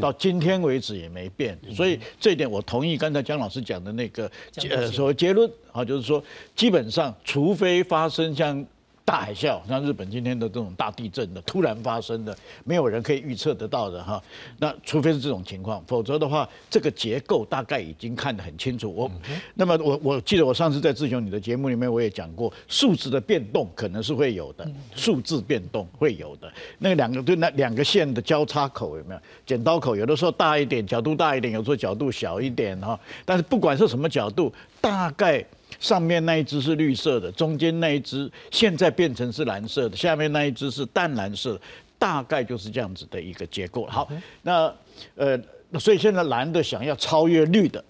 [0.00, 4.30] 到今天为止也没变，所以这一点我同意刚才姜老师讲的那个
[4.70, 6.22] 呃，所谓结论啊，就是说
[6.54, 8.66] 基本上除非发生像。
[9.12, 14.18] 大海啸，像日本今天的这种大地震的突然发生的，没有人可以预测得到的哈。
[14.58, 18.90] 那除非是这种情况，否则的话，这个结构大概已经看得很清楚。
[18.90, 19.12] 我，
[19.52, 26.50] 那么我我记得我上次在志雄你的节目里面我也讲过，数字的变动可能是会有的，数字变动会有的。
[26.78, 29.20] 那两个对那两个线的交叉口有没有？
[29.44, 32.98] 剪刀口有的时候大一点，角度大一点，有时候角度小一点哈。
[33.26, 35.44] 但是不管是什么角度，大概。
[35.82, 41.60] 上面那一只是绿色的，中间那一只现在变成是蓝色的，下面那一只是淡蓝色，
[41.98, 43.84] 大概就是这样子的一个结构。
[43.86, 44.08] 好，
[44.42, 44.72] 那
[45.16, 45.36] 呃，
[45.80, 47.84] 所以现在蓝的想要超越绿的，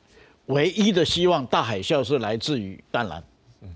[0.46, 3.22] 唯一的希望大海啸是来自于淡蓝，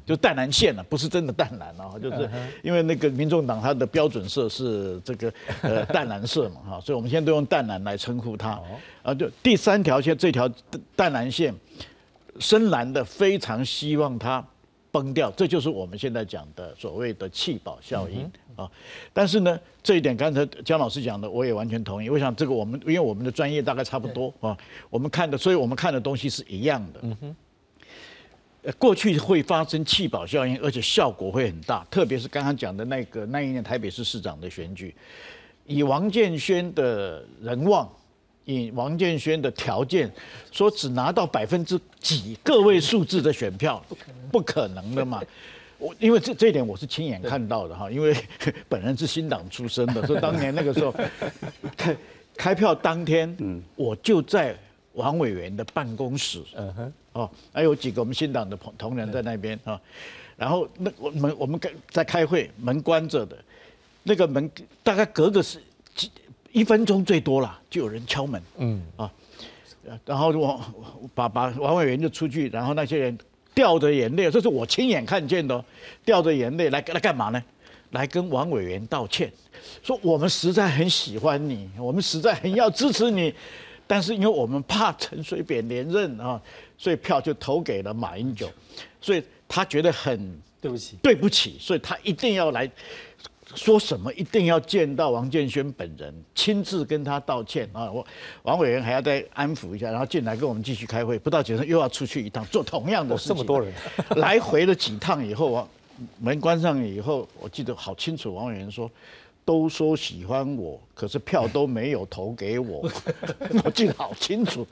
[0.06, 2.26] 就淡蓝线了，不是真的淡蓝啊，就是
[2.62, 8.58] 因为那个民众党它的标准色是这个呃 淡蓝色嘛，哈，所以我们现在都用淡蓝来称呼它。
[9.02, 10.50] 啊，就第三条线这条
[10.96, 11.54] 淡蓝线。
[12.40, 14.44] 深蓝的非常希望它
[14.90, 18.70] 崩掉，这就是我们现在讲的所谓的气保效应啊。
[19.12, 22.08] 但是呢，这一点刚才姜老师讲的，我也完全同意。
[22.08, 24.56] 我想这个我们因为我们的专业大概差不多啊，
[24.88, 27.00] 我们看的，所以我们看的东西是一样的。
[27.02, 27.36] 嗯哼。
[28.78, 34.94] 过去会发生气保效应，而且效果会很大，特别是刚刚讲的那个那一年台北市市长的选举，
[35.66, 37.88] 以王建轩的人望。
[38.46, 40.10] 以王建轩的条件
[40.50, 43.84] 说，只拿到百分之几个位数字的选票，
[44.32, 45.20] 不可能的嘛。
[45.78, 48.16] 我因为这这一点我是亲眼看到的哈，因为
[48.66, 50.94] 本人是新党出身的，所以当年那个时候
[51.76, 51.96] 开
[52.34, 54.56] 开票当天，嗯，我就在
[54.94, 59.78] 王委员的办公室，嗯哼，哦，还有几个我们新党的同同仁在那边啊，
[60.36, 63.36] 然后那我们我们在开会，门关着的，
[64.04, 64.50] 那个门
[64.82, 65.65] 大概隔个是几。
[66.56, 68.82] 一分钟最多了，就有人敲门，嗯。
[68.96, 69.12] 啊，
[70.06, 70.74] 然后王
[71.14, 73.18] 把把王委员就出去，然后那些人
[73.54, 75.62] 掉着眼泪，这是我亲眼看见的，
[76.02, 77.44] 掉着眼泪来来干嘛呢？
[77.90, 79.30] 来跟王委员道歉，
[79.82, 83.34] 说我们实在很喜欢你，我们实在很要支持你，
[83.86, 86.40] 但是因为我们怕陈水扁连任啊，
[86.78, 88.50] 所以票就投给了马英九，
[88.98, 92.70] 所以他觉得很对不起，对不起，所以他一定要来。
[93.56, 97.90] 说什么一定要见到王建轩本人，亲自跟他道歉啊！
[97.90, 98.06] 我
[98.42, 101.18] 王委员还要再安抚一下，然后进来跟我们继续开会。
[101.18, 103.34] 不到几分又要出去一趟，做同样的事情。
[103.34, 103.72] 这么多人，
[104.20, 105.68] 来回了几趟以后，王
[106.20, 108.34] 门关上以后，我记得好清楚。
[108.34, 108.90] 王委员说
[109.44, 112.88] ：“都说喜欢我，可是票都没有投给我。
[113.64, 114.66] ”我记得好清楚。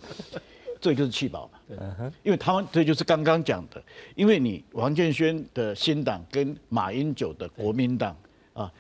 [0.81, 3.83] 这就是气保嘛，因为他们这就是刚刚讲的，
[4.15, 8.15] 因为你王建轩的新党跟马英九的国民党。
[8.55, 8.73] 啊，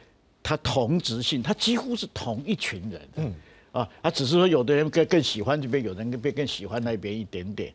[0.43, 3.09] 他同质性，他几乎是同一群人。
[3.17, 3.35] 嗯，
[3.73, 7.73] 啊，他只是说有的人更更喜欢这边，有人更更喜欢那边一点点，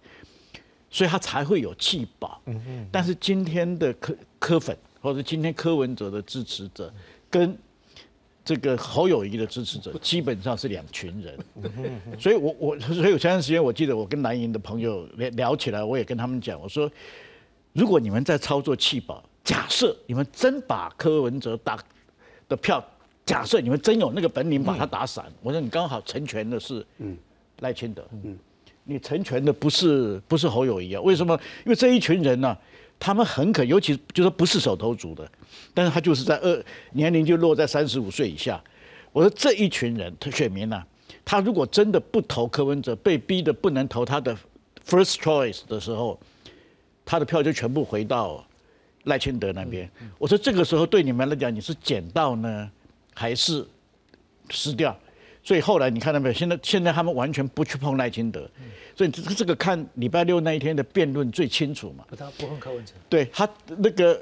[0.89, 2.41] 所以他才会有气保。
[2.45, 2.87] 嗯嗯。
[2.91, 6.91] 但是今天的柯柯粉，或者今天柯文哲的支持者，
[7.29, 7.57] 跟
[8.45, 11.37] 这个侯友谊的支持者， 基本上是两群人。
[11.61, 16.89] 嗯所以我我所以有前段时间，我记得我跟南营的朋友聊聊起来，我也跟他们讲，我说，
[17.73, 19.23] 如果你们在操作气保。
[19.49, 21.75] 假设你们真把柯文哲打
[22.47, 22.85] 的票，
[23.25, 26.85] 假设你们真有那个本领把他打散，我说你刚好成全的是
[27.61, 28.37] 赖清德，嗯
[28.83, 31.01] 你成全的不是不是侯友谊啊？
[31.01, 31.33] 为什么？
[31.65, 32.55] 因为这一群人呢，
[32.99, 35.27] 他们很可，尤其就说不是手头族的，
[35.73, 38.63] 但是他就是在二年龄就落在三十五岁以下。
[39.11, 40.83] 我说这一群人，他选民呢，
[41.25, 44.37] 他如果真的不投柯文哲，被逼的不能投他的
[44.87, 46.19] first choice 的时候，
[47.03, 48.45] 他的票就全部回到。
[49.09, 52.71] 赖清德那边，我说这个时候对你们来讲，你是捡到呢，
[53.13, 53.67] 还是
[54.49, 54.97] 失掉？
[55.43, 56.33] 所以后来你看到没有？
[56.33, 58.49] 现在现在他们完全不去碰赖清德，
[58.95, 62.05] 所以这这个看礼拜六那一天的辩论最清楚嘛。
[62.17, 64.17] 他不碰柯文哲，对他那个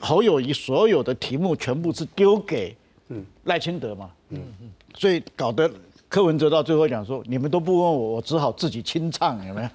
[0.00, 2.76] 侯友谊所有的题目全部是丢给
[3.44, 5.70] 赖清德嘛，嗯嗯，所以搞得。
[6.10, 9.68] 柯文哲到最后讲说：“你们都不问我，我只好自己清唱，有没有？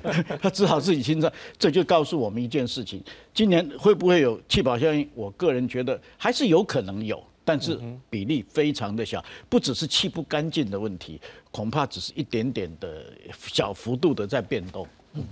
[0.40, 5.06] 他只好自己清唱，这就告诉我们一件事情：今年会不会有气保效应？
[5.14, 7.78] 我个人觉得还是有可能有，但是
[8.08, 13.04] 比例非常的小，不只是气不干净的问题，恐怕只是一点点的
[13.36, 15.22] 小幅度的在变动。”嗯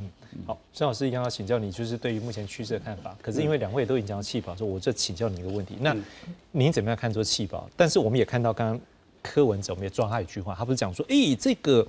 [0.47, 3.17] 好，孙老师一样要请教你，就是对于目前趋势的看法。
[3.23, 5.97] 可是因为两位都已经讲到气保，说我这请教你一个问题：那
[6.53, 7.67] 您怎么样看做气保？
[7.79, 8.81] 但是我们也看到刚刚。
[9.23, 11.87] 柯文哲，我们也抓他一句话，他不是讲说，哎，这个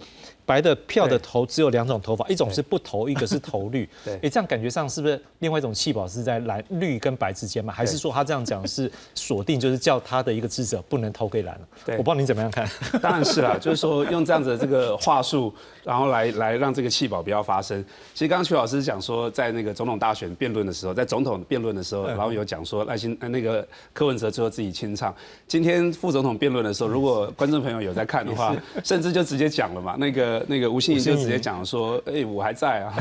[0.52, 3.88] 白的票的投只有两种投法，一种是不投，一个是投绿。
[4.04, 7.72] 对，哎，这样感觉上是不是另外一种弃保是在蓝绿跟白之间嘛？
[7.72, 11.62] 还是说他这样讲是锁定，就是叫他的一个支持者不能投给蓝了？
[11.86, 12.70] 对，我不知道你怎么样看。
[13.02, 15.54] 当然是啦，就是说用这样子的这个话术，
[15.86, 17.82] 然后来来让这个弃保不要发生。
[18.14, 25.16] 其实刚刚曲老师讲说，在那个总统大选辩论的时候，在总统辩论的时候，然后有讲说赖清那个柯文哲最后自己清唱。
[25.48, 32.94] 今天副总统辩论的时候，如果观众朋友有在看的话，甚至就直接讲了嘛，那个那个吴欣怡就直接讲说，哎，我还在啊，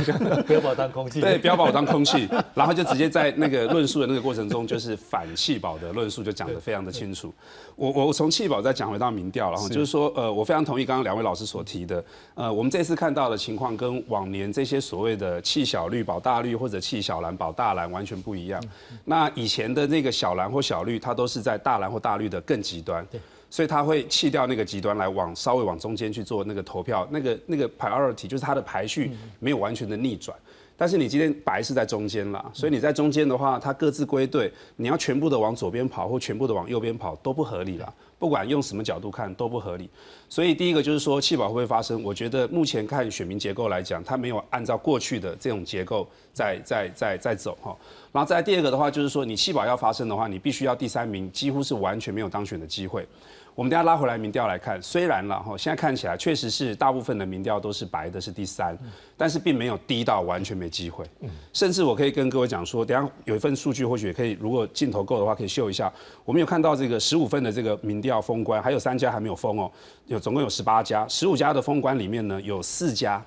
[0.46, 7.33] 不要把我当空气，对，不要把我当空气，然后就直接在那个论述的那个过程中，就是反弃保的论述就讲得非常的清楚。
[7.76, 18.62] 我我从弃保再讲回到民调，然后就是说，呃，我非常同意刚刚两位老师所提的，呃，我们这次看到的情况跟往年这些所谓的弃小绿保大绿或者弃小蓝保大蓝完全不一样。
[19.05, 23.07] 那以前的那个小蓝或小绿，它都是在大蓝或大绿的更极端。
[23.50, 29.10] 所以他会弃掉那个极端，来往稍微往中间去做那个投票，那个那个 priority 就是它的排序
[29.40, 30.34] 没有完全的逆转。
[30.76, 37.92] 但是你今天白是在中间啦，所以你在中间的话，它各自归队，你要全部的往左边跑或全部的往右边跑都不合理啦。
[38.18, 39.90] 不管用什么角度看都不合理。
[40.28, 42.02] 所以第一个就是说弃保会不会发生？
[42.02, 47.76] 我觉得目前看选民结构来讲，它没有按照过去的这种结构在在在在走哈。
[48.10, 53.06] 然后再第二个的话就是说，你弃保要发生的话，你必须要第三名几乎是完全没有当选的机会。
[53.54, 58.78] 我们等下拉回来民调来看，虽然了哈，现在看起来确实是大部分的民调都是白的，是第三，
[59.16, 61.04] 但是并没有低到完全没机会。
[61.52, 65.92] 甚至我可以跟各位讲说，等下有一份数据，或许也可以，如果镜头够的话，可以秀一下。
[66.24, 69.70] 我们有看到这个十五份的这个民调封关，还有三家还没有封哦，
[70.06, 73.22] 有总共有十八家，十五家的封关里面呢，有四家，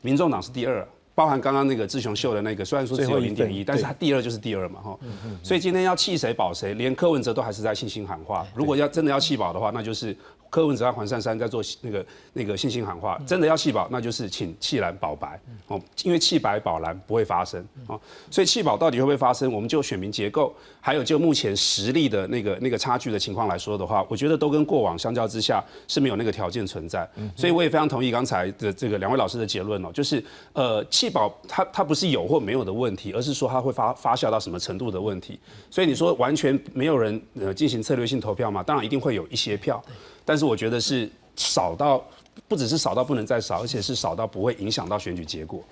[0.00, 0.86] 民众党是第二。
[1.14, 4.98] 包含刚刚那个志雄秀的那个，虽然说只有零点一，但是他第二就是第二嘛，哈。
[5.42, 8.46] 所以今天要弃谁保谁，连柯文哲都还是在信心喊话。
[8.54, 10.16] 如果要真的要弃保的话，那就是。
[10.50, 17.98] 柯文哲和黄珊珊在做那个那个信心喊话，真的要弃保，那就是请弃蓝保白哦，因为弃白保蓝不会发生哦，
[18.30, 19.50] 所以弃保到底会不会发生？
[19.52, 27.08] 我们就选民结构，还有就目前实力的那个那个差距的情况来说的话，我觉得都跟过往相较之下是没有那个条件存在。
[27.36, 35.38] 所以我也非常同意刚才的这个两位老师的结论哦，就是呃弃保它它不是有或没有的问题，而是说它会发发酵到什么程度的问题。
[35.70, 38.62] 所以你说完全没有人呃进行策略性投票嘛？
[38.64, 39.80] 当然一定会有一些票。
[40.24, 42.04] 但是我觉得是少到
[42.48, 45.62] 不只是少到不能再少，而且是少到不会影响到选举结果。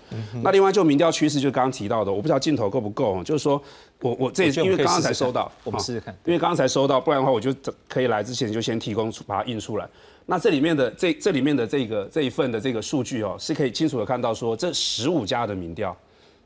[0.43, 3.61] 那另外就民调趋势，就刚刚提到的，我不知道镜头够不够，就是说
[4.01, 7.55] 我我这因为刚刚才收到，我们试试看，因为刚刚才收到，不然的话我就
[7.89, 9.89] 可以来之前就先提供把它印出来。
[10.27, 15.97] 那这里面的这这里面的这个这一份的这个数据哦，是可以清楚的看到说这十五家的民调，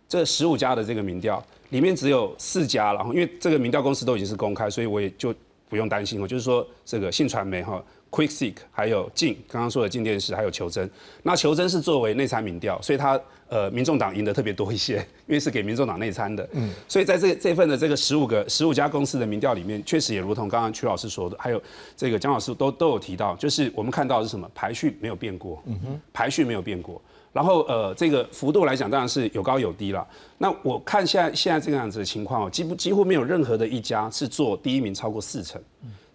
[0.08, 5.34] 这十五家的这个民调里面只有四家，然后因为这个民调公司都已经是公开，所以我也就
[5.72, 7.82] 不用担心哦，就是说这个信传媒哈。
[8.10, 10.86] QuickSeek 还有静，刚刚说的静电视，还有求真。
[11.22, 16.46] 那求真是作为内参民调，所以它呃，民众党赢得特别多一些， 因为是给民众党内参的。
[16.52, 21.62] 嗯，所以在这这份的这个十五个十五家公司的民调里面，确实也如同刚刚曲老师说的，还有
[21.96, 27.00] 这个江老师都都有提到，就是我们看到是什么排序没有变过，嗯哼，排序没有变过。
[27.32, 30.06] 然后呃，这个幅度来讲，当然是有高有低了。
[30.38, 35.60] 那我看现在现在这个样子的情况哦，几乎几乎没有任何的一家是做第一名超过四成，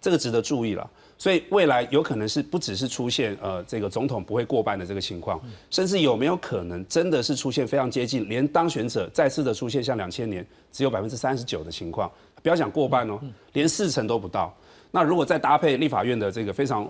[0.00, 0.88] 这个值得注意了。
[1.20, 12.08] 所以未来有可能是不只是出现呃这个总统不会过半的这个情况，甚至有没有可能真的是出现非常接近，连当选者再次的出现像两千年只有百分之三十九的情况，
[12.40, 13.18] 不要讲过半哦，
[13.54, 14.54] 连四成都不到。
[14.90, 16.88] 那如果再搭配立法院的这个非常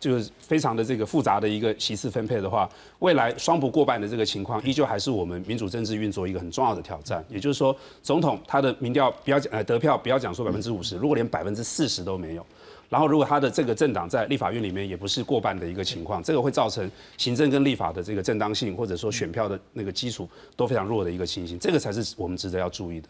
[0.00, 7.24] 就是非常的这个复杂的一个席次分配的话，未来双不过半的这个情况，依旧还是我们民主政治运作一个很重要的挑战。
[7.28, 12.44] 也就是说，总统他的民调不要讲呃得票不要讲说百分之五十，如果连百分之四十都没有。
[12.88, 23.08] 然后，如果他的这个政党在立法院里面也不是过半的一个情况，这个会造成行政跟立法的这个正当性，或者说选票的那个基础都非常弱的一个情形，这个才是我们值得要注意的。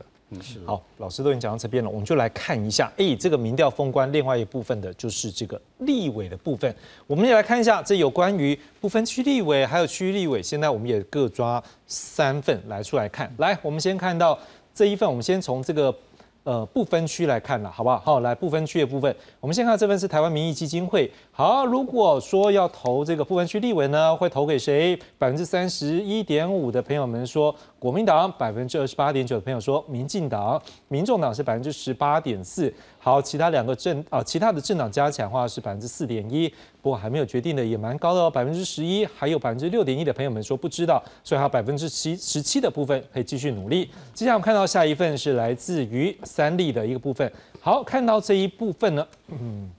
[0.65, 6.75] 好，老师都已经讲到这边了，我们就来看一下，哎，这个民调封关，另外一部分的就是这个立委的部分，
[7.07, 13.33] 我们也来看一下，这有关于不分区立委还有区立委，现在我们也各抓三份来出来看。
[13.39, 14.37] 来，我们先看到
[14.75, 15.95] 这一份，我们先从这个。
[16.47, 17.99] 呃，不分区来看了，好不好？
[17.99, 21.11] 好，来不分区的部分，我们先看这份是台湾民意基金会。
[21.33, 24.97] 好，如果说要投这个不分区立委呢，会投给谁？
[25.19, 32.73] 百分之三十一点五的朋友们说国民党，百分之二十八点九的朋友说民进党，民众党是百分之十八点四。
[32.99, 36.49] 好，其他两个政啊，其他的政党加起来的话是百分之四点一，
[36.81, 43.90] 不过还没有决定的也蛮高的哦，百分之十一，还有百分之六点一的朋友们说不知道，所以还有百分之七十七的部分可以继续努力。
[44.15, 47.31] 接下来我们看到下一份是来自于三立的一个部分。
[47.61, 49.71] 好，看到这一部分呢，嗯，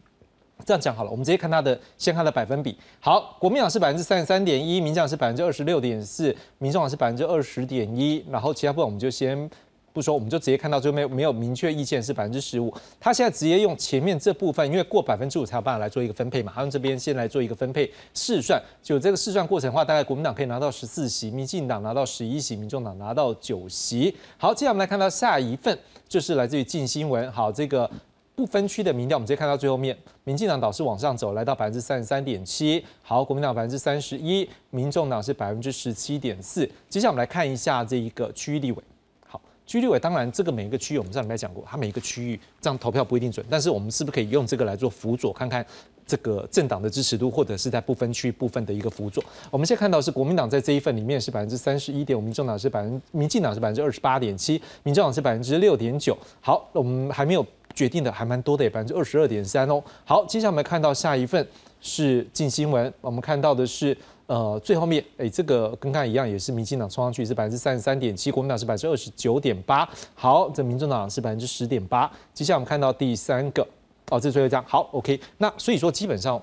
[0.66, 2.78] 这样讲好了，我们直接看它的，先看它的百分比。
[3.00, 9.50] 好，国民党是百分之三十三点一，民进党是百分之二十六点四，民众党是百分之二十点一，然后其他部分我们就先
[9.94, 12.74] 不说，我们就直接看到最后没有没有明确意见是百分之十五。
[13.00, 24.16] 他现在直接用前面这部分，因为过百分之五才有办法来做一个分配嘛，他用这边先来做一个分配试算，就这个试算过程的话，大概国民党可以拿到十四席，民进党拿到十一席，民众党拿到九席。
[24.38, 25.78] 好，接下来我们来看到下一份，
[26.08, 27.32] 就是来自于近新闻。
[27.32, 27.90] 好，这个。
[28.38, 32.86] 不分区的民调，我们直接看到最后面，民进党导是往上走，来到百分之三十三点七。
[33.02, 36.64] 好，国民党百分之三十一，民众党是百分之十七点四。
[36.88, 38.78] 接下来我们来看一下这一个区域立委。
[39.26, 45.66] 好，区域立委当然这个每一个区域我们上礼拜讲过，它每一个区域这样投票不一定准，但是我们是不是可以用这个来做辅佐，看看
[46.06, 49.24] 这个政党的支持度，或者是在不分区部分的一个辅佐？
[49.50, 56.16] 我们现在看到是国民党在这一份里面是百分之三十一点五，民众党是百分，民进党是百分之二十八点七，民众党是百分之六点九。
[56.40, 57.44] 好，我们还没有。
[57.78, 59.80] 决定的还蛮多的，百分之二十二点三哦。
[60.04, 61.48] 好，接下来我们看到下一份
[61.80, 69.88] 是近新闻，我们看到的是呃最后面，哎，这个跟刚才一样，也是民进党冲上去是百分之三十三点七，国民党是百分之二十九点八。
[70.16, 72.12] 好，这民众党是百分之十点八。
[72.34, 73.62] 接下来我们看到第三个，
[74.10, 74.64] 哦，这最后一张。
[74.66, 75.20] 好，OK。
[75.38, 76.42] 那所以说基本上，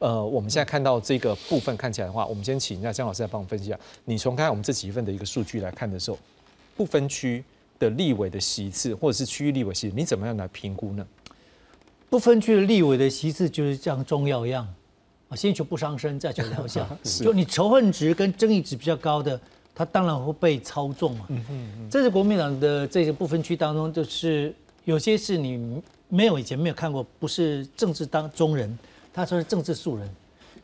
[0.00, 3.78] 呃，我们现在看到这个部分看起来的话，我们先请一下江老师来帮我们分析一下。
[4.04, 6.18] 你从看我们这几份的一个数据来看的时候，
[6.76, 7.44] 不分区。
[7.82, 11.04] 的立委的席次，或者是区域立委席，你怎么样来评估呢？
[12.08, 14.64] 不分区的立委的席次就是像中药一样
[15.28, 16.86] 啊，先求不伤身，再求疗效。
[17.02, 19.40] 就你仇恨值跟争议值比较高的，
[19.74, 21.26] 他当然会被操纵嘛。
[21.30, 24.54] 嗯嗯这是国民党的这个不分区当中，就是
[24.84, 28.78] 有些是你没有以前没有看过，不是政治当中人，
[29.12, 30.08] 他说是政治素人。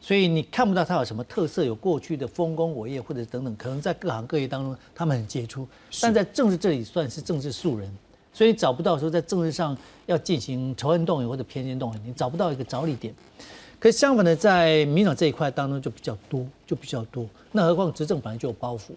[0.01, 5.67] 所以你看不到他有什么特色，有过去的丰功伟业或者等等，可能在各行各业当中他们很杰出，
[6.01, 7.93] 但在政治这里算是政治素人，
[8.33, 9.77] 所以找不到说在政治上
[10.07, 13.13] 要进行仇恨动员或者偏见动员，你找不到一个着力点。
[13.81, 17.27] 可相反的，在民党这一块当中就比较多，就比较多。
[17.51, 18.93] 那何况执政本来就有包袱，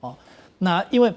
[0.00, 0.16] 哦，
[0.56, 1.12] 那因为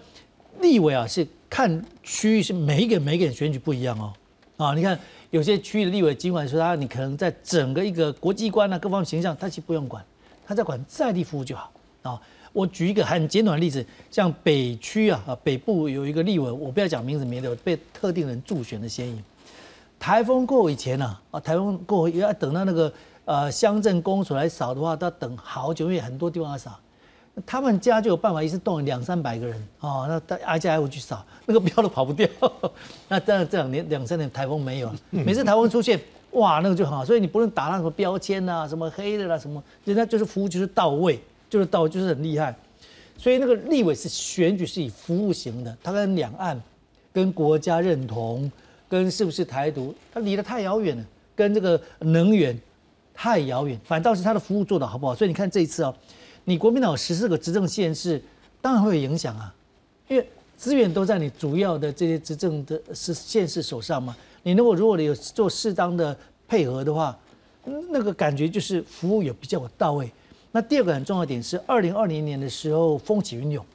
[0.59, 4.13] 立委啊是看区域是每一个每一个人选举不一样哦，
[4.57, 4.99] 啊，你看。
[5.31, 10.05] 有些区域的立委，尽管说他，你可能在整个一个国际观啊各方面形象，他其实不用管，
[10.45, 11.71] 他在管在地服务就好
[12.03, 12.21] 啊。
[12.53, 19.21] 我举一个很简短的例子，像北区啊啊北部有一个立委，我不要讲名字，免得被特定人助选的嫌疑。
[19.97, 26.77] 台风过以前呢啊，台风过要等到那个呃乡镇公所来扫的话，都要等好久，因为很多地方要扫。
[27.45, 32.27] 他们家就有办法，一次动两三百个人哦，那大挨家挨户去扫， 那个标都跑不掉。
[33.07, 35.99] 那当然这两年两三年台风没有， 每次台风出现，
[36.31, 37.05] 哇，那个就很好。
[37.05, 41.19] 所以你不论打那什么标签啊，什么黑的啦，什么，人家就是服务就是到位，
[41.49, 42.53] 就是到位，就是很厉害。
[43.17, 46.61] 所以那个立委是选举是以服务型的，他跟两岸、
[47.13, 48.51] 跟国家认同、
[48.89, 51.03] 跟是不是台独，他离得太遥远了，
[51.33, 52.59] 跟这个能源
[53.13, 55.15] 太遥远，反倒是他的服务做得好不好。
[55.15, 55.95] 所以你看这一次哦。
[56.43, 58.21] 你国民党有十四个执政县市，
[58.61, 59.53] 当然会有影响啊，
[60.07, 60.27] 因为
[60.57, 64.15] 资源都在你主要的这些执政的是县市手上嘛。
[64.43, 66.17] 你如果如果你有做适当的
[66.47, 67.17] 配合的话，
[67.89, 70.11] 那个感觉就是服务也比较到位。
[70.51, 73.65] 那第二个很重要点是，二零二零年的时候风起云涌，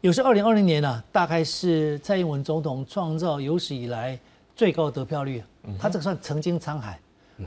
[0.00, 4.18] 有时二零二零年啊，大概是蔡英文总统创造有史以来
[4.56, 5.42] 最高得票率，
[5.78, 6.98] 他这个算曾经沧海。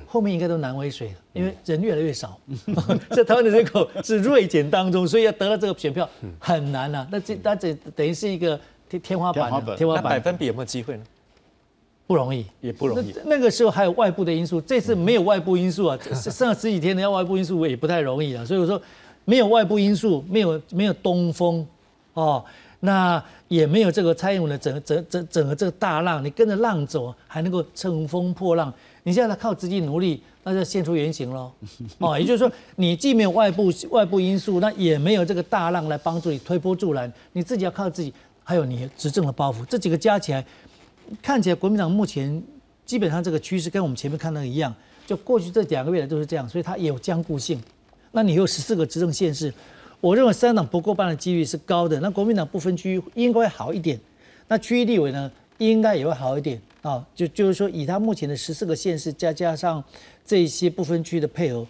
[0.06, 2.40] 后面应该都难为水了，因为人越来越少，
[3.12, 6.08] 在台湾的人口是锐减当中，所以要得到这个选票
[6.40, 7.08] 很难啊。
[7.12, 10.04] 那这那这等于是一个天天花板，天花板。
[10.04, 11.04] 百分比有没有机会呢？
[12.06, 13.14] 不容易，也不容易。
[13.26, 18.44] 那个时候还有外部的因素，这次没有外部因素啊， 剩下十几天的要外部因素也不太容易啊。
[18.44, 18.82] 所以我说，
[19.26, 21.66] 没有外部因素，没有没有东风，
[22.14, 22.44] 哦，
[22.80, 28.74] 那也没有这个蔡英文的整整整整个这个大浪，你跟着浪走，还能够乘风破浪。
[29.10, 31.52] 你现在靠自己努力，那就现出原形喽。
[31.98, 40.46] 哦，也就是说，你既没有外部外部因素，那也没有这个大浪来帮助你推波助澜，你自己要靠自己，还有你执政的包袱，这几个加起来，
[41.24, 42.40] 看起来国民党目前
[42.86, 44.72] 基本上这个趋势跟我们前面看到一样，
[45.08, 47.60] 就过去这两个月来都是这样，所以它也有僵固性。
[48.12, 49.52] 那你有十四个执政县市，
[50.02, 52.00] 我认为三党不过半的几率是高的。
[52.00, 54.00] 那国民党不分区应该会好一点，
[54.48, 56.62] 那区域立委呢，应该也会好一点。
[56.82, 59.84] 啊，就就是说，以他目前的十四个县市，加加上
[60.26, 61.68] 这些不分区的配合，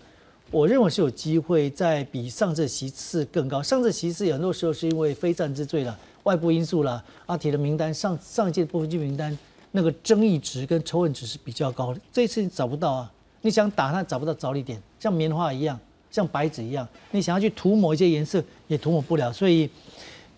[0.51, 3.61] 我认为是有机会在比上次席次更高。
[3.61, 9.35] 上次席次有很多时候是因为非战之罪了，外部因素了，阿铁的名单上上一届不分区名单
[9.71, 11.99] 那个争议值跟仇恨值是比较高的。
[12.11, 15.79] 这次你找不到啊，你想打他找不到着力点，像棉花一样，
[16.11, 19.33] 像白纸一样，你想要去涂抹一些颜色也涂抹不了。
[19.33, 19.69] 所以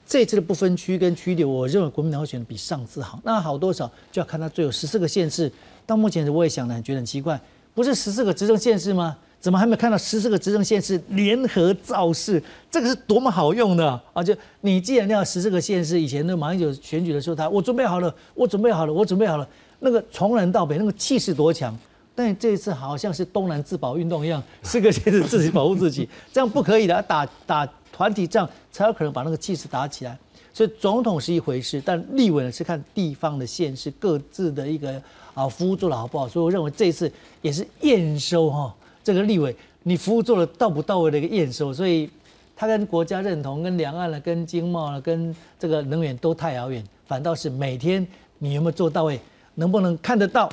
[0.07, 3.19] 这次的不分区跟区里，我认为国民党会选的比上次好。
[3.23, 5.51] 那好多少就要看他最后十四个县市。
[5.85, 7.39] 到目前我也想的觉得很奇怪，
[7.73, 9.17] 不是十四个执政县市吗？
[9.39, 12.41] 怎么还没看到十四个执政县市联合造势？
[12.69, 14.23] 这个是多么好用的啊！
[14.23, 19.47] 就你既然要十四个县市，以前那马英九选举的时候，他我准备好了，我准备好了，我准备好了，
[19.79, 21.75] 那个从南到北那个气势多强。
[22.13, 30.17] 但这一次好像是东南自保运动一样，四个县市自己保护自己，这样不可以的，打打团体仗才有可能把那个气势打起来。
[30.53, 35.01] 所以总统是一回事，但立委呢是看地方的县市各自的一个
[35.33, 36.27] 啊服务做的好不好。
[36.27, 37.11] 所以我认为这一次
[37.41, 38.73] 也是验收哈。
[39.03, 42.09] 这个立委，你服务做的到不到位的一个验收，所以
[42.55, 48.05] 他跟国家认同、跟两岸了、跟经贸了、跟这个能源都太遥远，反倒是每天
[48.39, 49.19] 你有没有做到位，
[49.55, 50.49] 能不能看得到、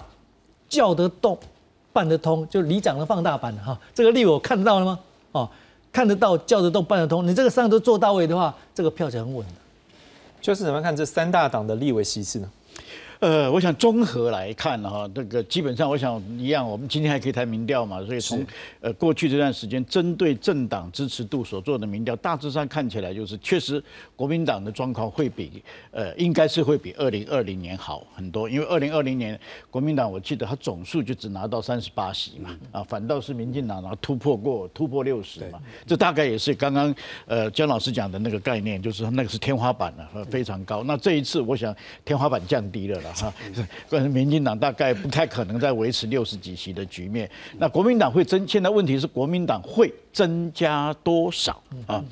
[0.68, 1.36] 叫得动、
[1.92, 3.78] 办得通，就里长的放大版了哈。
[3.92, 4.98] 这个立委我看得到了吗？
[5.32, 5.50] 哦，
[5.92, 9.44] 看得到、叫得动、办得通，你这个三个都做到位的话，这个票就很稳。
[10.40, 12.48] 就是怎么看这三大党的立委席次呢？
[13.20, 18.46] 呃，我想综合来看哈，这个基本上我想一样，我们今天还可以谈民调嘛，所以从
[18.80, 23.82] 呃过去这段时间针对政党支持度所做的民调，大致上看起来就是确实
[24.14, 25.60] 国民党的状况会比
[25.90, 29.38] 呃应该是会比二零二零年好很多，因为二零二零年
[29.68, 36.94] 国民党我记得他总数就只拿到三十八席嘛，啊，反倒是民进党然后突破过突破六十嘛，这大概也是刚刚
[37.26, 40.84] 呃姜老师讲的那个概念，就是那个是天花板了，非常高。
[40.84, 43.07] 那这一次我想天花板降低了了。
[43.12, 43.32] 哈，
[43.88, 47.28] 关于民进党大概不太可能再维持六十几席的局面。
[47.58, 52.04] 那国民党会增，现在问题是国民党会增加多少啊？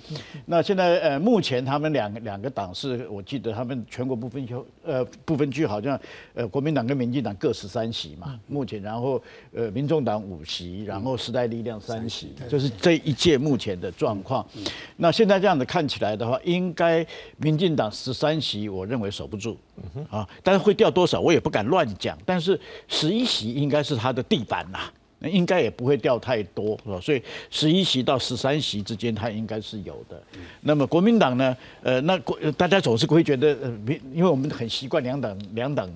[0.44, 4.54] 那现在呃，目前他们两个两个党是，我记得他们全国不分区
[4.84, 5.98] 呃不分区好像
[6.34, 8.38] 呃国民党跟民进党各十三席嘛。
[8.46, 9.20] 目前然后
[9.52, 14.46] 呃民众党五席，然后时代力量三席，就是这一届目前的状况。
[14.96, 17.04] 那现在这样子看起来的话，应该
[17.38, 19.58] 民进党十三席，我认为守不住。
[20.10, 22.16] 啊，但是会掉多少，我也不敢乱讲。
[22.24, 24.78] 但是十一席应该是他的地板呐，
[25.30, 27.00] 应该也不会掉太多，是吧？
[27.00, 30.22] 所以十一席到十三席之间，它应该是有的。
[30.60, 31.56] 那么国民党呢？
[31.82, 35.90] 呃，那国大家总是会觉得，呃，民，因为我们很习惯两党两党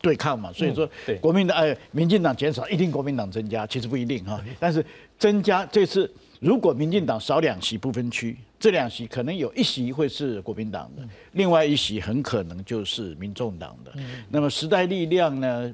[0.00, 0.88] 对抗嘛，所以说
[1.20, 4.40] 国民党呃，民进党减少，一定国民党增加，其实不一定哈。
[4.58, 4.84] 但是
[5.18, 6.10] 增加这次，
[6.40, 8.36] 如果民进党少两席不分区。
[8.58, 13.92] 这两席可能有一席会是国民党的，另外一席很可能就是民众党的。
[14.30, 15.70] 那么时代力量呢？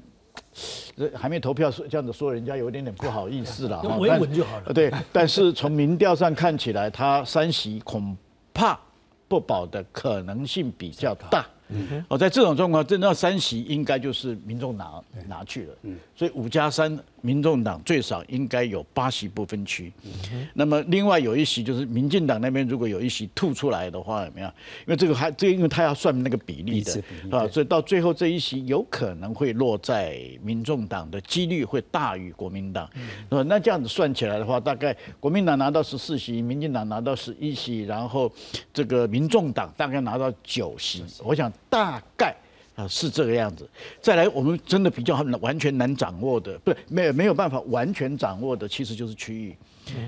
[1.14, 3.80] 还没投票，说这样子说，人家有一点点不好意思了。
[4.26, 4.72] 就好了。
[4.72, 8.16] 对，但是从民调上看起来，他三席恐
[8.52, 8.78] 怕
[9.28, 11.46] 不保的可能性比较大。
[12.08, 15.74] 哦，在这种状况，真的三席应该就是民众拿拿去了。
[16.14, 16.98] 所以五加三。
[17.22, 19.92] 民众党最少应该有八席不分区，
[20.54, 24.52] 那么另外有一席就是民进党那边如果有一席吐出来的话，怎么样？
[24.80, 32.90] 因为这个还这因为他要算那个比例的啊，所以到最后这一席有可能会落在民众党的几率会大于国民党。
[33.30, 38.30] 那那这样子算起来的话，大概国民党拿到十四席，民进党拿到十一席，然后
[38.74, 42.34] 这个民众党大概拿到九席，我想大概。
[42.82, 43.68] 啊，是这个样子。
[44.00, 49.56] 再来，我们真的比较完全难掌握的，不是没有没有办法完全掌握的，其实就是区域。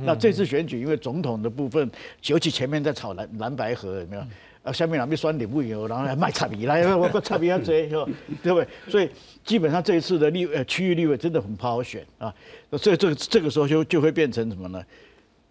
[0.03, 1.91] 那这次选举，因为总统的部分，
[2.27, 4.23] 尤其前面在炒蓝蓝白河，有没有？
[4.63, 8.07] 啊，下面两边酸点不油，然后还卖差别，来我我差别要追，是吧？
[8.43, 8.69] 对不对？
[8.89, 9.11] 所以
[9.45, 12.35] 基本上这一次的立呃区域立委真的很不好选啊。
[12.79, 14.83] 所以这个这个时候就就会变成什么呢？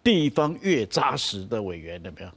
[0.02, 2.28] 地方越扎实的委员，有没有？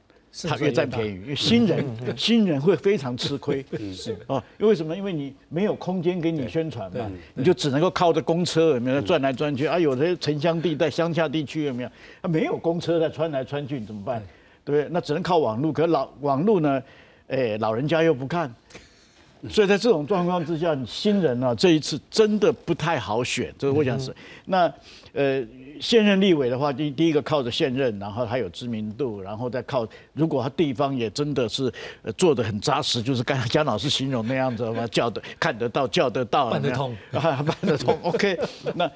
[0.46, 1.84] 他越占便宜，因为新人
[2.16, 3.64] 新人会非常吃亏。
[3.92, 4.94] 是啊，因为什么？
[4.94, 9.78] 因为你没有空间给你宣传嘛，你就只能够靠着公车有没有转来转去啊？
[9.78, 11.88] 有的城乡地带、乡下地区有没有？
[12.20, 14.22] 啊，没有公车在穿来穿去，你怎么办？
[14.64, 14.88] 对不对？
[14.92, 15.72] 那只能靠网络。
[15.72, 16.82] 可老网络呢？
[17.28, 18.54] 哎，老人家又不看，
[19.48, 23.52] 所以在这种状况之下，新人啊，这一次真的不太好选。
[23.58, 24.14] 这个我想是
[24.44, 24.72] 那
[25.12, 25.42] 呃。
[25.80, 31.72] 现任立委的话，第第一个靠着现任，然后他有知名度，然后再靠，如果他地方也真的是
[32.16, 37.98] 做的很扎实，就是刚才姜老师形容那样子嘛， 叫的看得到，叫得到，办得通， 办得通。
[38.02, 38.38] OK，
[38.74, 38.90] 那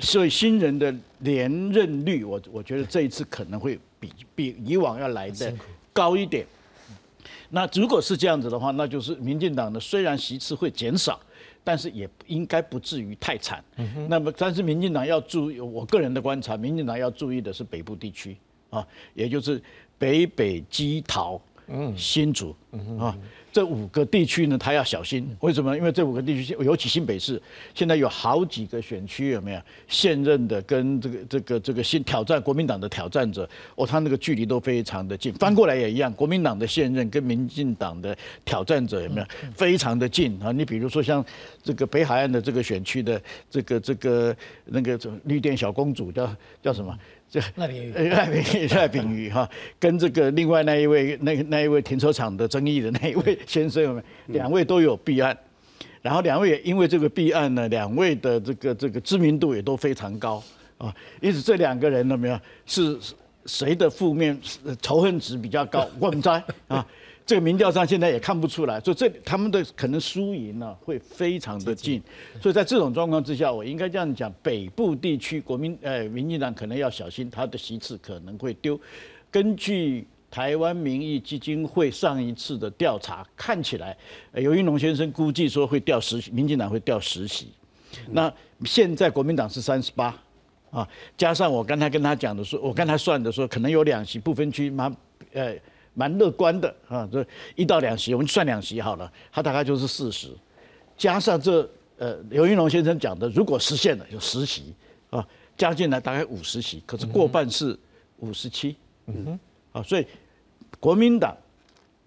[0.00, 5.52] 所以新人的连任率，我我觉得这一次可能会比比以往要来的
[5.92, 6.46] 高一点。
[7.50, 11.18] 那如果是这样子的话，那就是民进党的虽然席次会减少。
[11.62, 13.62] 但是也应该不至于太惨。
[14.08, 18.36] 那么，但是民进党要注意，我个人的观察，民进党要注意的是北部地区
[18.70, 19.62] 啊，也就是
[19.98, 21.40] 北北基桃、
[21.96, 22.54] 新竹
[22.98, 23.16] 啊，
[23.52, 25.28] 这五个地区呢，他要小心。
[25.40, 25.76] 为什么？
[25.76, 27.40] 因为这五个地区，尤其新北市，
[27.74, 35.32] 现在有好几个选区有没有现任的跟这个这个这个新挑战国民党的挑战者，哦，他那个距离都非常的近。
[35.34, 40.52] 翻过来也一样，国民党的现任跟民进党的挑战者有没有非常的近啊？
[40.52, 41.24] 你比如说像
[41.62, 43.20] 这个北海岸的这个选区的
[43.50, 44.36] 这个这个
[44.66, 46.96] 那个绿电小公主叫叫什么？
[47.30, 55.36] 这赖炳玉，赖炳玉， 赖炳瑜哈，跟这个另外那一位，那那一位停车场的争议的那一位先生，两位都有弊案，
[56.02, 60.42] 然后两位也因为这个弊案呢，两位的这个这个知名度也都非常高
[60.76, 62.40] 啊，因此这两个人呢，没有？
[62.66, 62.98] 是
[63.46, 64.38] 谁的负面
[64.82, 65.88] 仇恨值比较高？
[66.00, 66.84] 我们猜啊。
[67.30, 72.02] 这个民调上现在也看不出来，所以这他们的可能输赢呢会非常的近，
[72.42, 78.76] 所以在这种状况之下，我应该这样讲：北部地区国民呃民进党可能要小心，他的席次可能会丢。
[79.30, 83.96] 根据台湾民意基金会上一次的调查，看起来
[84.34, 87.52] 尤云龙先生估计说会掉十，民进党会掉十席。
[88.10, 88.32] 那
[88.64, 90.12] 现在国民党是三十八
[90.72, 94.92] 啊，加上我刚才跟他讲的说，我刚才算的说，可能有两席不分区，嘛
[95.32, 95.54] 呃。
[96.00, 97.22] 蛮乐观的啊，这
[97.54, 100.28] 一到两席，我们算两席好了，它大概就是四十，
[100.96, 104.74] 加上这呃刘云龙先生讲的，如果实现了有十席
[105.10, 105.22] 啊，
[105.58, 107.78] 加进来大概五十席，可是过半是
[108.20, 108.74] 五十七，
[109.08, 109.40] 嗯哼，
[109.72, 110.06] 啊，所以
[110.78, 111.36] 国民党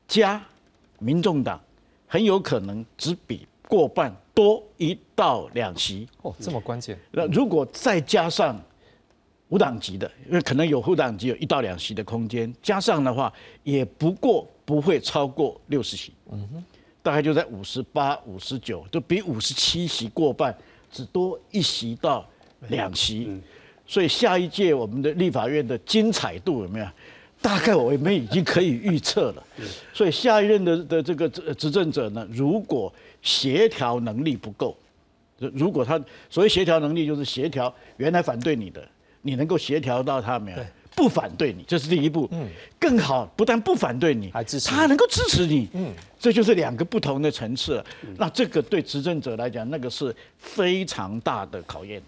[0.08, 0.44] 加
[0.98, 1.62] 民众党
[2.08, 6.98] 很有可能只比过半多一到两席哦，这么关键。
[7.12, 8.60] 那如果再加上。
[9.54, 13.32] 无党籍的，因为可能有无党籍有一到两席的空间，加上的话
[13.62, 16.64] 也不过不会超过六十席，嗯哼，
[17.04, 20.58] 大概就在五十八、五十九，就比五十七席过半，
[20.92, 22.28] 只多一席到
[22.70, 23.30] 两席，
[23.86, 26.88] 所以下一届我们的立法院的精彩度有没有？
[27.40, 29.44] 大概我们已经可以预测了。
[29.94, 32.92] 所以下一任的的这个执执政者呢，如果
[33.22, 34.76] 协调能力不够，
[35.38, 38.82] 如果他所谓协调能力就是协调原来反对你的。
[39.24, 40.58] 你能够协调到他没有？
[40.96, 42.30] 不反对你，这是第一步。
[42.32, 42.48] 嗯，
[42.80, 45.68] 更好，不但不反对你，还支持他能够支持你。
[45.74, 47.84] 嗯，这就是两个不同的层次。
[48.16, 52.00] 那这个对执政者来讲，那个是非常大的考验。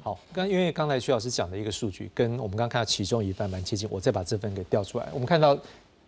[0.00, 5.08] 好，刚因为刚才徐老师讲的一个数据，跟我们刚刚看到其中一份蛮接近，我再把这份给调出来。
[5.12, 5.58] 我们看到。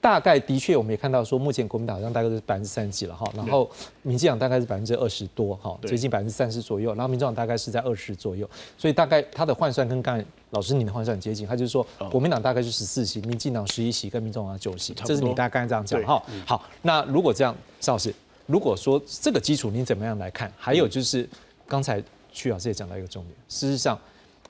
[0.01, 3.71] 大概的确，我们也看到说，目前国民党好像大概是百分之三十几了哈，然后
[4.01, 8.49] 民进党大概是百分之二十多哈，接近百分之三十左右，然后民众党大概是在二十左右，
[8.79, 16.23] 所以大概他的换算跟刚才老师你的换算很接近，他就是说国民党大概是十四席，民进党十一席，跟民众党九席，这是你大概这样讲哈。
[16.47, 18.15] 好，那如果这样，邵老师，
[18.47, 20.51] 如果说这个基础你怎么样来看？
[20.57, 21.29] 还有就是
[21.69, 23.99] 刚才曲老师也讲到一个重点，事实上。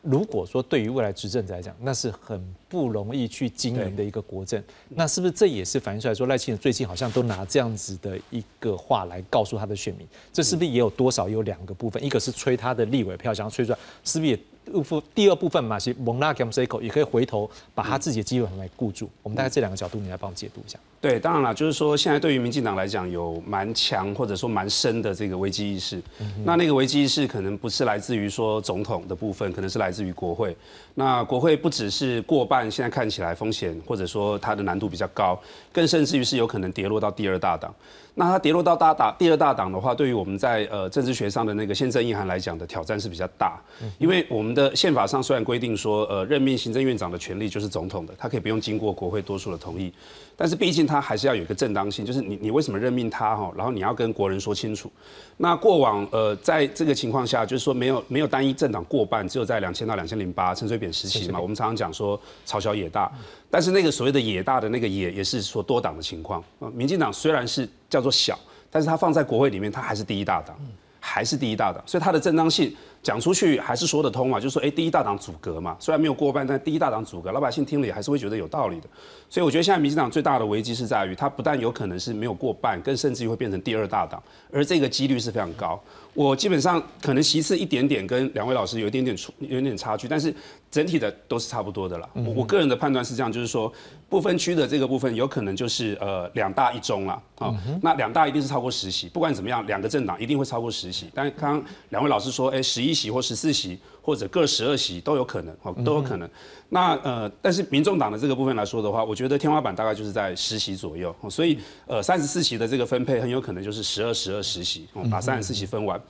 [0.02, 10.06] 如果说对于未来执政者来讲，那是很不容易去经营的一个国政，那是不是这也是反映出来说赖清德最近好像都拿这样子的一个话来告诉他的选民？
[10.32, 12.02] 这是不是也有多少有两个部分？
[12.02, 14.40] 一个是吹他的立委票，想要吹出来，是不是也？
[14.64, 19.08] 部第二部分嘛，是蒙拉 gam cycle 也可以回头把他自己的基本盘来固住。
[19.22, 20.78] 我们大概这两个角度，你来帮我解读一下。
[21.00, 26.00] 对，当然了，就是说现在对于民进党来讲，有蛮强或者说蛮深的这个危机意识。
[26.44, 30.54] 那那个危机意识可能不是来自于说总统的部分，可能是来自于国会。
[30.94, 35.40] 那国会不只是过半，现在看起来风险或者说它的难度比较高，
[35.72, 37.74] 更甚至于是有可能跌落到第二大党。
[38.14, 43.60] 那它跌落到大党第二大党的话，对于我们在呃政治学上的那个宪政意涵来讲的挑战是比较大，
[43.98, 49.92] 因为我们的宪法上虽然规定说，呃任命行政院长的权利就是总统的，他可以不用经过国会多数的同意，
[50.36, 54.90] 但是毕竟他还是要有一个正当性，就是你你为什么任命他哈，然后你要跟国人说清楚。
[55.36, 63.10] 那过往呃在这个情况下，就是说没有没有单一政党过半，只有在两千到两千零八陈水扁时期嘛，我们常常讲说朝小野大。
[63.50, 66.42] 但是那个所谓的野大的那个野，也是说多党的情况。
[66.72, 68.38] 民进党虽然是叫做小，
[68.70, 70.56] 但是它放在国会里面，它还是第一大党，
[71.00, 72.72] 还是第一大党，所以它的正当性
[73.02, 74.38] 讲出去还是说得通嘛。
[74.38, 78.86] 就是说，哎，第一大党阻隔嘛，虽然没有过半，但第一大党阻隔，老百姓听了也还是会觉得有道理的。
[79.28, 84.22] 所以我觉得现在民进党最大的危机是在于，它不但有可能是没有过半，更甚至于会变成第二大党，
[84.52, 85.80] 而这个几率是非常高。
[86.12, 90.34] 我基本上可能席次一点点跟两位老师有一点点出有点差距，但是
[90.70, 92.08] 整体的都是差不多的啦。
[92.14, 93.72] 我我个人的判断是这样，就是说
[94.08, 97.54] 不分区的这个部分有可能就是呃两大一中了啊。
[97.82, 101.10] 那两大一定是超过十席，不管怎么样，两个政党一定会超过十席。
[101.14, 103.78] 但刚刚两位老师说，哎，十一席或十四席。
[104.02, 106.28] 或者各十二席都有可能，哦，都有可能。
[106.70, 116.00] 那呃，但是民众党的这个部分来说的话，我觉得天花板大概就是在十席左右，所以呃，三十四席的这个分配很有可能就是十二、十二、十席，把三十四席分完。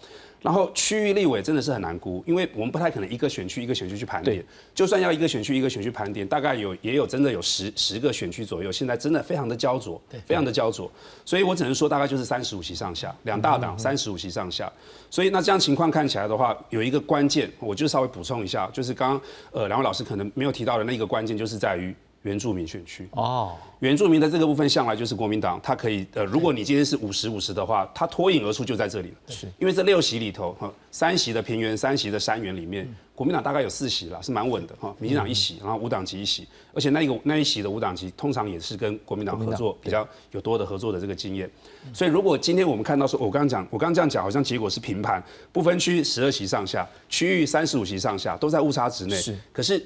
[0.42, 4.42] 然后区域立委真的是很难估，因为我们不太可能一个选区一个选区去盘点。
[4.74, 10.90] 就算要一个选区一个选区盘点，大概有也有真的有十十个选区左右，现在真的非常的焦灼，非常的焦灼。
[11.24, 14.72] 所以我只能说大概就是三十五席上下，两大党三十五席上下。
[15.10, 19.20] 所以那这样情况看起来的话，有一个关键，我就稍微补充一下，就是刚刚
[19.52, 21.94] 呃两位老师可能没有提到的那个关键，就是在于。
[22.22, 29.14] 原住民选区哦，原住民的这个部分向来就是国民党，它可以呃，如果你今天是五十五十的话，它脱颖而出就在这里了。
[29.28, 34.94] 是，因为这六席里头哈，三席的平原，三席的山原里面，国民党大概有四席了，是蛮稳的哈。
[34.98, 41.50] 民进党一席，然后五党籍一席，而且那一个那一席的五党籍通常也是跟国民党合作比较有多的合作的这个经验。
[41.94, 49.16] 所以如果今天我们看到说，我刚刚讲，我刚刚这样讲，好像结果是平盘，不分区十二席上下，区域三十五席上下，都在误差值内。
[49.16, 49.82] 是，可是。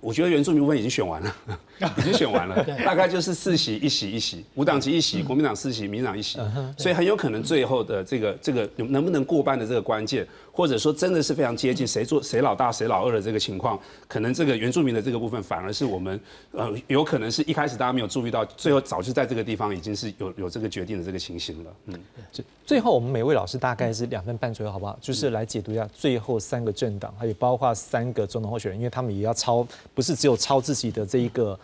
[0.00, 1.36] 我觉得原住民部分已经选完了，
[1.98, 6.38] 已经选完了，大概就是四席一席一席，五党籍一席，国民党四席，民进党一席，
[6.76, 10.26] 所以很有可能最后的这个这个能不能过半的这个关键。
[10.56, 16.18] 或者说真的是非常接近谁做谁老大谁老二的这个情况，可能这个原住民的这个部分反而是我们
[16.52, 21.70] 呃有可能是一开始大家没有注意到，最后早就在这个地方已经是有有这个决定的这个情形了。
[21.88, 22.00] 嗯，
[22.64, 24.98] 最后我们每位老师大概是两分半左右，好不好？
[24.98, 29.62] 就是来解读一下最后三个政党，还有包括三个总统候选人，因为他们也要超，
[29.94, 31.58] 不是只有超自己的这一个。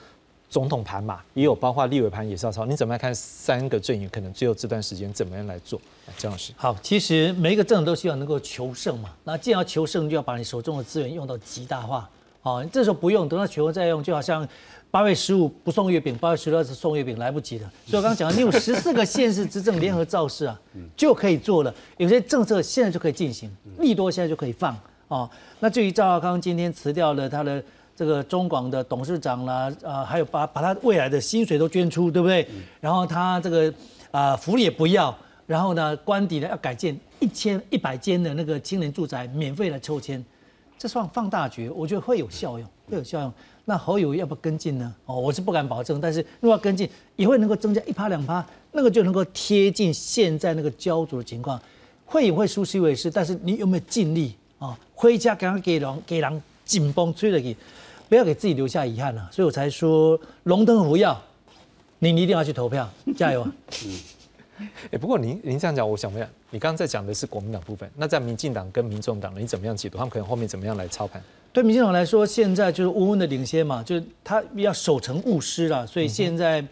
[0.52, 2.66] 总统盘嘛，也有包括立委盘也是要抄。
[2.66, 5.80] 你怎么样看三个阵营可能最后这段时间怎么样来做？
[6.18, 9.08] 姜老师，好，其实每一个政党都希望能够求胜嘛。
[9.24, 12.06] 那既然要求胜，就要把你手中的资源用到极大化。
[12.42, 14.46] 哦，这时候不用，等到全国再用，就好像
[14.90, 17.72] 八月十五不送月饼，八月十六是送月饼，来不及了。
[17.86, 20.60] 所以我刚刚讲，你有十四个县市执政联合造势啊，
[20.94, 21.74] 就可以做了。
[21.96, 24.76] 有些政策现在就可以进行，利多现在就可以放。
[25.08, 25.30] 哦，
[25.60, 27.64] 那至于赵少康今天辞掉了他的。
[28.02, 32.44] 这个中广的董事长啦，啊，还有把把他未来的薪水都捐出，对不对？
[32.80, 33.72] 然后他这个
[34.10, 40.20] 啊福利也不要，然后呢官邸呢要改建一千一百间的那个青年住宅，免费来抽签，
[40.76, 43.32] 这算放大决，我觉得会有效用，会有效用。
[43.64, 44.92] 那侯友要不要跟进呢？
[45.06, 51.62] 哦，我是不敢保证，但是如果要跟进，也会能够增加一趴两趴，那个就能够贴近现在那个焦灼的情况。
[52.04, 54.76] 会也会舒适一回事，但是你有没有尽力啊？
[54.92, 57.56] 回家给给人给人紧绷吹了去。
[58.12, 61.18] 不要给自己留下遗憾了，所以我才说龙灯不要，
[61.98, 62.86] 你一定要去投票，
[63.16, 63.52] 加油啊！
[63.86, 69.96] 嗯，哎，不过您您这样讲，我想问，你刚刚在讲的是国民党部分，那在民进党跟民众党，你怎么样解读？
[69.96, 71.22] 他们可能后面怎么样来操盘？
[71.54, 76.62] 对民进党来说，现在就是稳稳的领先嘛，就是他要守成务失了，所以现在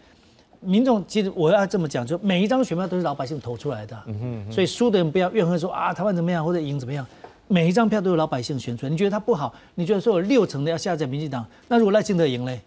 [0.59, 7.03] 民众其实我要这么讲，就每一张选票都是老百姓投出来的，嗯哼，所以输的人不要怨恨说啊台湾怎么样或者赢怎么样。
[7.51, 9.53] 每一张票都有老百姓选出来，你觉得他不好？
[9.75, 11.45] 你觉得说有六成的要下载民进党？
[11.67, 12.61] 那如果赖清德赢嘞，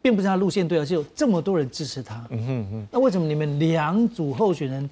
[0.00, 2.24] 并不是他路线对，而是有这么多人支持他。
[2.30, 2.86] 嗯哼哼。
[2.92, 4.88] 那为什么你们两组候选人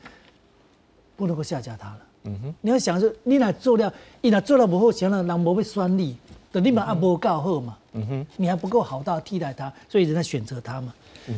[1.17, 1.99] 不能够下架他了？
[2.25, 2.55] 嗯哼。
[2.61, 6.17] 你要想说，你哪做了，你哪做了不后，想了人不会酸你，
[6.51, 7.79] 等你把阿波告后嘛。
[7.93, 8.27] 嗯哼。
[8.37, 10.93] 你还不够好到替代他，所以人在选择他嘛。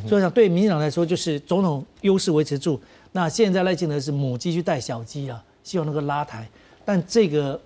[0.09, 2.81] 所以讲对民进党来说，就是总统优势维持住。
[3.13, 6.49] 那现在赖清德是母鸡去带小鸡啊，希望能够拉抬。
[6.91, 7.61] 但这个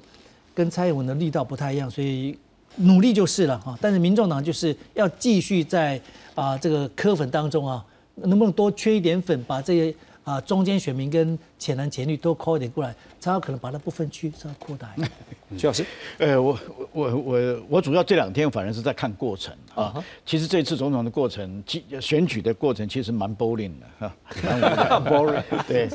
[0.54, 2.36] 跟蔡英文的力道不太一样，所以
[2.76, 3.74] 努力就是了哈。
[3.80, 5.98] 但是民众党就是要继续在
[6.34, 7.82] 啊这个磕粉当中啊，
[8.16, 9.94] 能不能多缺一点粉，把这些。
[10.24, 15.10] 啊，中间选民跟浅蓝浅绿都扣一点过来，才有可能把那部分区稍微扩大一点。
[15.56, 15.86] 徐老师，
[16.18, 16.58] 呃，我
[16.92, 20.02] 我我我主要这两天反而是在看过程啊。
[20.26, 21.62] 其实这次总统的过程，
[22.00, 24.16] 选举的过程其实蛮 boring 的哈。
[25.06, 25.88] boring， 对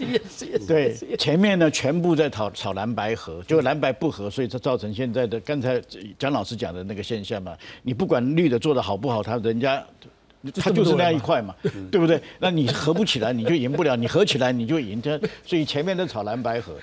[0.65, 5.81] 对，前面呢全部在炒炒蓝白合，就蓝白不合，所以这造成现在的刚才
[6.17, 7.57] 蒋老师讲的那个现象嘛。
[7.81, 9.83] 你不管绿的做的好不好，他人家。
[10.55, 11.53] 他就是那样一块嘛，
[11.91, 12.21] 对不对？
[12.39, 15.01] 那你合不起来，你就赢不了；你合起来，你就赢。
[15.01, 16.75] 这所以前面的炒蓝白合，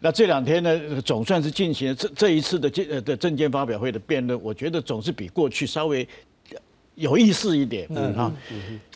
[0.00, 6.06] 那这两天呢，总算是进行这这一次的呃的证件发表会的辩论，我觉得总是比过去稍微
[6.94, 8.32] 有意思一点啊。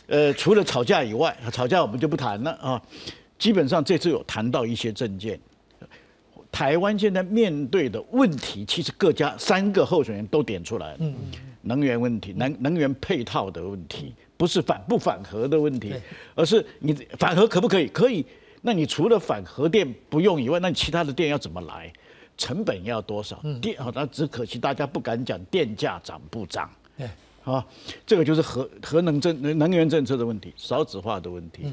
[0.07, 2.81] 呃，除了吵架以外，吵架我们就不谈了啊。
[3.37, 5.37] 基本上这次有谈到一些证件。
[6.49, 10.99] 台湾现在面对的问题，其实各家三个候选人都点出来了。
[11.67, 15.93] 能源问题，能能源配套的问题，不是反不反核的问题，
[16.35, 17.87] 而是你反核可不可以？
[17.87, 18.25] 可以。
[18.61, 21.91] 那你除了反核电不用以外，那其他的电要怎么来？
[22.37, 23.41] 成本要多少？
[23.61, 26.69] 电好，那只可惜大家不敢讲电价涨不涨。
[27.47, 27.65] 对，啊，
[28.05, 31.63] 这个就是核核能政能源政策的问题，少子化的问题。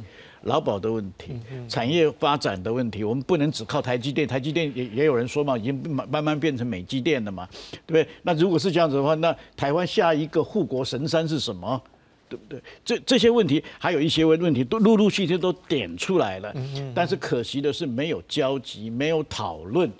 [0.44, 1.32] 劳保的问题、
[1.66, 4.28] 产业发展的问题，我们不能只靠台积电。
[4.28, 7.48] 台积电也也有人说嘛，已经慢慢慢变成美积电了嘛，
[7.86, 8.06] 对不对？
[8.24, 11.82] 那如果是这样子的话，那台湾下一个护国神山是什么？
[12.28, 12.62] 对不对？
[12.84, 16.54] 这这些问题还有一些问问题都陆陆续续都点出来了，
[16.94, 19.90] 但是可惜的是没有交集，没有讨论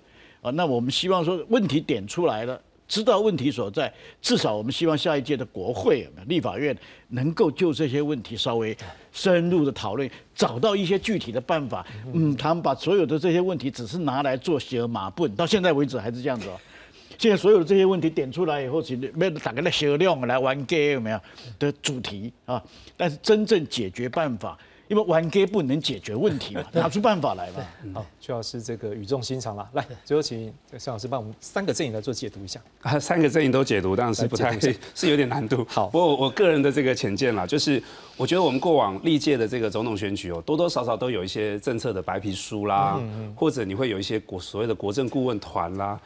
[0.42, 0.50] 啊。
[0.50, 2.60] 那我们希望说问题点出来了。
[2.87, 6.76] 知道问题所在，至少我们希望下一届的国会、立法院
[7.09, 8.76] 能够就这些问题稍微
[9.12, 11.87] 深入的讨论，找到一些具体的办法。
[12.12, 16.61] 嗯，他们把所有的这些问题只是拿来做鞋马棍，到现在为止还是这样子哦。
[17.18, 21.20] 现在所有的这些问题点出来以后，其实没有打开来销量来玩 game 有没有
[21.59, 22.62] 的主题啊？
[22.97, 24.59] 但是真正解决办法。
[24.89, 27.64] 因为玩 gay 不能解决问题嘛， 拿出办法来嘛。
[27.95, 29.68] 好，徐老师这个语重心长了。
[29.72, 32.61] 来，最后请向老师帮我们三个阵营来做解读一下。
[32.82, 34.59] 啊， 三个阵营都解读，当然是不太
[34.95, 35.64] 是有点难度。
[35.68, 37.82] 好，不过我个人的这个浅见啦，就是
[38.16, 43.01] 我觉得我们过往历届的这个总统选举哦，多多少少都有一些政策的白皮书啦，
[43.35, 45.99] 或者你会有一些国所谓的国政顾问团啦。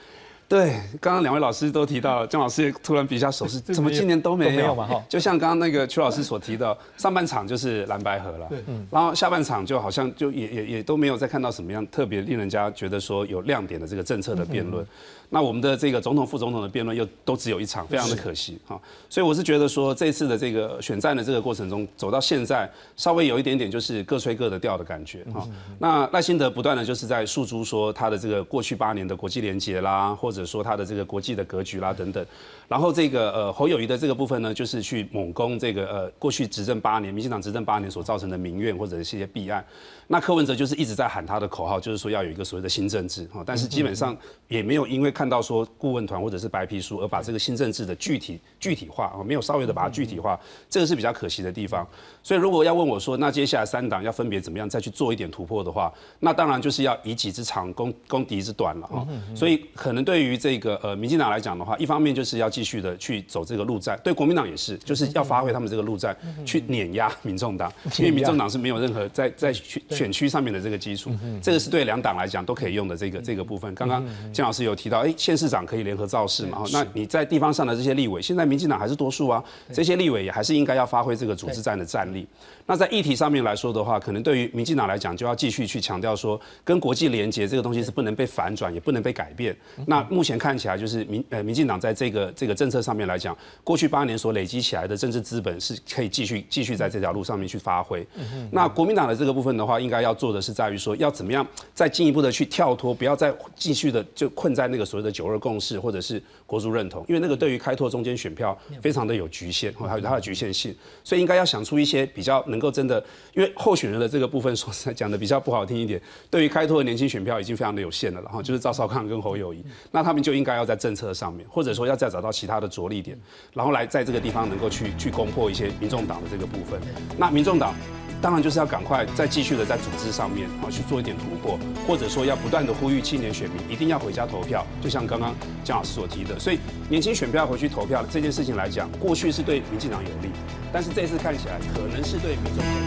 [0.49, 4.75] 对，刚刚两位老师都提到，姜老师也突然比一下手势，怎么今年都没有？
[4.75, 4.87] 嘛？
[4.87, 8.59] 哈，就像刚刚那个邱老师所提到，上半场就是蓝白河了，对，
[8.91, 14.83] 然后下半场就好像就也也也都没有再看到什么样特别令人家觉得说有亮点的这个政策的辩论。
[15.31, 18.81] 那我们的这个总统、副总统的辩论又都只有一场，非常的可惜哈。
[19.11, 25.47] 所以我是觉得说，这次的这个选战的这个过程中，走到现在，稍微有一点点就是各吹各的调的感觉哈。
[25.79, 32.25] 那赖清德不断的就是在诉诸说他的这个过去八年的国际连结啦，或者说他的这个国际的格局啦等等。
[32.67, 39.65] 然后这个呃侯友谊的这个部分呢，就是去猛攻这个呃过去执政八年，民进党执政八年所造成的民怨或者是一些弊案。
[40.07, 44.17] 那柯文哲就是一直在喊他的口号，就是说要有一个所谓的新政治哈，但是基本上
[44.49, 50.39] 也没有因为看到说顾问团或者是白皮书而把这个新政治的具体具体化啊，没有稍微的把它具体化，
[50.71, 51.85] 这个是比较可惜的地方。
[52.23, 59.05] 所以如果要问我说，那接下来三党要分别怎么样再去做一点突破的话，那当然就是要以己之长攻攻敌之短了啊。
[59.35, 66.17] 所以可能对于这个呃民进党来讲的话，一方面就是要继续的去走这个路战，对国民党也是，就是要发挥他们这个路战
[66.47, 69.83] 去碾压民众党，因为民众党是没有任何在在选。
[69.89, 71.11] 选区上面的这个基础，
[71.43, 73.75] 这个是对两党来讲都可以用的这个这个部分。
[73.75, 76.63] 刚刚姜老师有提到，哎，县市长可以联合造势嘛？
[76.71, 79.43] 那你在地方上的这些立委，现在民进党还是多数啊，
[79.73, 82.27] 这些立委也还是应该要发挥这个组织战的战力。
[82.67, 89.57] 那在议题上面来说的话，可能对于民进党来讲，就要继续去强调说，跟国际连接这个东西是不能被反转，也不能被改变。
[89.87, 93.35] 那目前看起来就是民呃民进党在这个这个政策上面来讲，
[93.65, 98.07] 过去八年所累积起来的政治资本是可以继续继续在这条路上面去发挥。
[98.51, 110.75] 那国民党的这个部分的话，应该要做的是在于说，要怎么样再进一步的去跳脱，不要再继续的就困在那个所九二共识或者是国族认同，因为那个对于开拓中间选票非常的有局限，还有它的局限性，
[111.05, 112.99] 所以应该要想出一些比较能够真的，
[113.35, 123.15] 因为候选人的这个部分说讲的比较不好听一点，对于开拓的年轻选票已经非常的有限了，然后就是赵少康跟侯友谊，那他们就应该要在政策上面，或者说要再找到其他的着力点，
[123.53, 126.81] 然后来在这个地方能够去去攻破一些民众党的这个部分，
[127.19, 127.75] 那民众党。
[128.21, 135.33] 当然就是要赶快再继续的在组织上面啊去做一点突破，或者说要不断的呼吁青年选民一定要回家投票，就像刚刚
[135.63, 136.59] 江老师所提所以
[136.89, 140.31] 年轻选票回去投票这件事情来讲，过去是对民进党有利，
[140.73, 142.87] 但是这次看起来可能是对民众有利。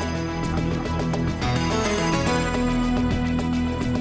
[0.52, 1.20] 他